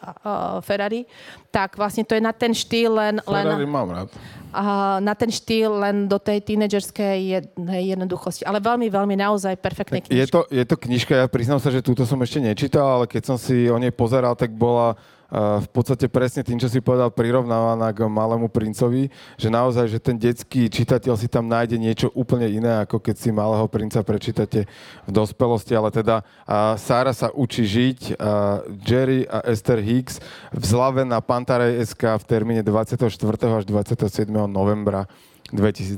[0.65, 1.05] Ferrari,
[1.53, 3.15] tak vlastne to je na ten štýl len...
[3.25, 4.09] Ferrari len mám rád
[4.51, 8.43] uh, na ten štýl len do tej tínedžerskej jednoduchosti.
[8.43, 10.19] Ale veľmi, veľmi naozaj perfektné knižky.
[10.19, 13.33] Je to, je to knižka, ja priznám sa, že túto som ešte nečítal, ale keď
[13.33, 14.99] som si o nej pozeral, tak bola
[15.31, 19.07] v podstate presne tým, čo si povedal, prirovnávaná k Malému princovi,
[19.39, 23.31] že naozaj, že ten detský čitateľ si tam nájde niečo úplne iné, ako keď si
[23.31, 24.67] Malého princa prečítate
[25.07, 26.27] v dospelosti, ale teda
[26.75, 28.19] Sára sa učí žiť,
[28.83, 30.19] Jerry a Esther Hicks
[30.51, 32.99] v zlave na Pantarej SK v termíne 24.
[33.47, 34.27] až 27.
[34.51, 35.07] novembra
[35.55, 35.95] 2022.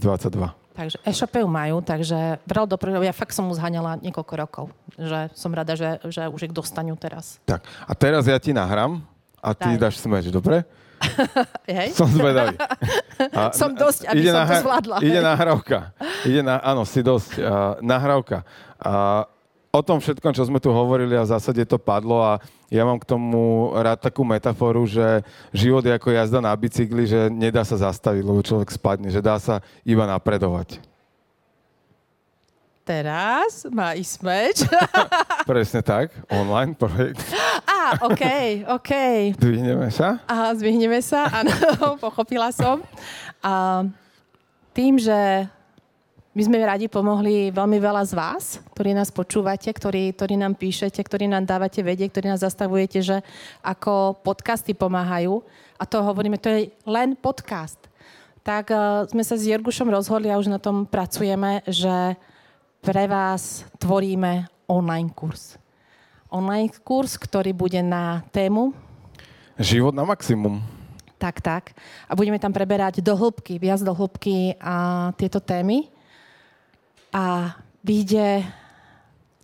[0.74, 4.66] Takže e-shopy ju majú, takže vrel do ja fakt som mu zhaňala niekoľko rokov,
[4.98, 7.38] že som rada, že, že už ich dostanú teraz.
[7.46, 9.06] Tak, a teraz ja ti nahrám
[9.44, 9.80] a ty Daj.
[9.84, 10.64] dáš smeč, dobre?
[11.68, 11.92] Hej.
[12.00, 12.56] Som zvedavý.
[13.36, 14.96] A, som dosť, aby som to zvládla.
[15.04, 15.94] Ide nahrávka.
[16.26, 17.38] Ide na, áno, si dosť.
[17.38, 18.42] Uh, nahrávka.
[18.82, 19.28] Uh,
[19.70, 22.38] o tom všetkom, čo sme tu hovorili a v zásade to padlo a
[22.70, 27.30] ja mám k tomu rád takú metaforu, že život je ako jazda na bicykli, že
[27.30, 30.93] nedá sa zastaviť, lebo človek spadne, že dá sa iba napredovať.
[32.84, 34.58] Teraz má ísť meč.
[35.48, 37.24] Presne tak, online projekt.
[37.64, 38.24] Á, OK,
[38.68, 38.92] OK.
[39.40, 40.20] Zdvihneme sa?
[40.28, 41.52] Aha, zdvihneme sa, áno,
[42.04, 42.84] pochopila som.
[43.40, 43.88] A
[44.76, 45.48] tým, že
[46.36, 48.44] my sme radi pomohli veľmi veľa z vás,
[48.76, 53.18] ktorí nás počúvate, ktorí, ktorí nám píšete, ktorí nám dávate vedieť, ktorí nás zastavujete, že
[53.64, 55.40] ako podcasty pomáhajú.
[55.80, 57.80] A to hovoríme, to je len podcast.
[58.44, 62.20] Tak uh, sme sa s Jergušom rozhodli a už na tom pracujeme, že
[62.84, 65.56] pre vás tvoríme online kurz
[66.34, 68.74] online kurz, ktorý bude na tému
[69.54, 70.66] Život na maximum.
[71.22, 71.64] Tak, tak.
[72.10, 75.94] A budeme tam preberať do hĺbky, viac do hĺbky a tieto témy.
[77.14, 77.54] A
[77.86, 78.42] vyjde.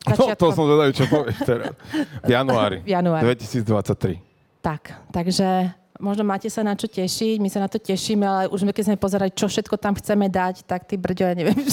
[0.10, 1.78] No, to som zvedavý, čo povieš teraz.
[2.26, 2.82] V januári.
[2.82, 3.24] v januári.
[3.38, 4.18] 2023.
[4.66, 5.70] Tak, takže
[6.02, 8.98] možno máte sa na čo tešiť, my sa na to tešíme, ale už keď sme
[8.98, 11.64] pozerali, čo všetko tam chceme dať, tak ty brďo, ja neviem,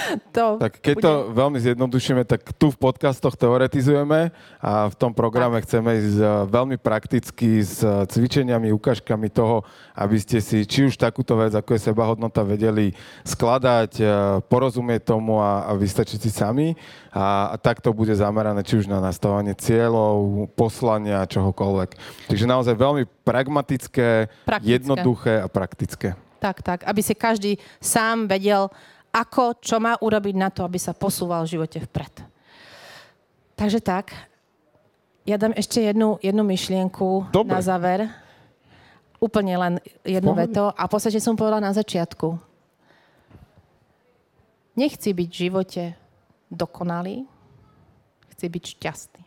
[0.36, 1.04] to tak keď bude...
[1.04, 5.64] to veľmi zjednodušíme, tak tu v podcastoch teoretizujeme a v tom programe tak.
[5.68, 9.66] chceme ísť e, veľmi prakticky s e, cvičeniami, ukážkami toho,
[9.96, 14.04] aby ste si či už takúto vec, ako je sebahodnota, vedeli skladať, e,
[14.46, 16.74] porozumieť tomu a, a vystačiť si sami.
[17.12, 21.90] A, a tak to bude zamerané či už na nastavovanie cieľov, poslania, čohokoľvek.
[22.32, 24.72] Takže naozaj veľmi pragmatické, praktické.
[24.72, 26.16] jednoduché a praktické.
[26.42, 28.66] Tak, tak, aby si každý sám vedel,
[29.12, 32.24] ako, čo má urobiť na to, aby sa posúval v živote vpred.
[33.54, 34.10] Takže tak,
[35.22, 37.54] ja dám ešte jednu, jednu myšlienku Dobre.
[37.54, 38.10] na záver.
[39.22, 40.50] Úplne len jedno Spomenul.
[40.50, 40.62] veto.
[40.74, 42.34] A v podstate som povedala na začiatku.
[44.74, 45.82] Nechci byť v živote
[46.50, 47.28] dokonalý,
[48.34, 49.22] chci byť šťastný.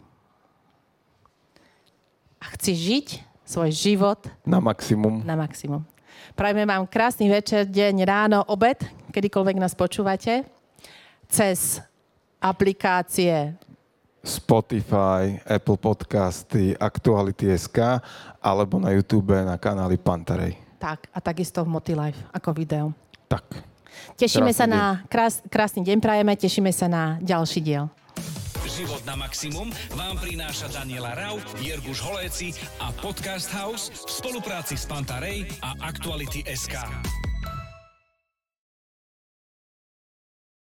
[2.43, 3.07] A chci žiť
[3.45, 5.21] svoj život na maximum.
[5.23, 5.86] Na maximum.
[6.34, 8.82] Prajme vám krásny večer, deň, ráno, obed,
[9.13, 10.41] kedykoľvek nás počúvate,
[11.30, 11.78] cez
[12.41, 13.53] aplikácie
[14.26, 18.01] Spotify, Apple Podcasty, Aktuality.sk
[18.41, 20.57] alebo na YouTube na kanáli Pantarej.
[20.82, 22.86] Tak, a takisto v Motilife ako video.
[23.30, 23.45] Tak.
[24.17, 24.73] Tešíme krásny sa deň.
[24.73, 27.86] na krás, krásny deň prajeme, tešíme sa na ďalší diel.
[28.66, 32.49] Život na maximum vám prináša Daniela Rau, Jirguš Holéci
[32.82, 37.24] a Podcast House v spolupráci s Pantarej a Aktuality SK.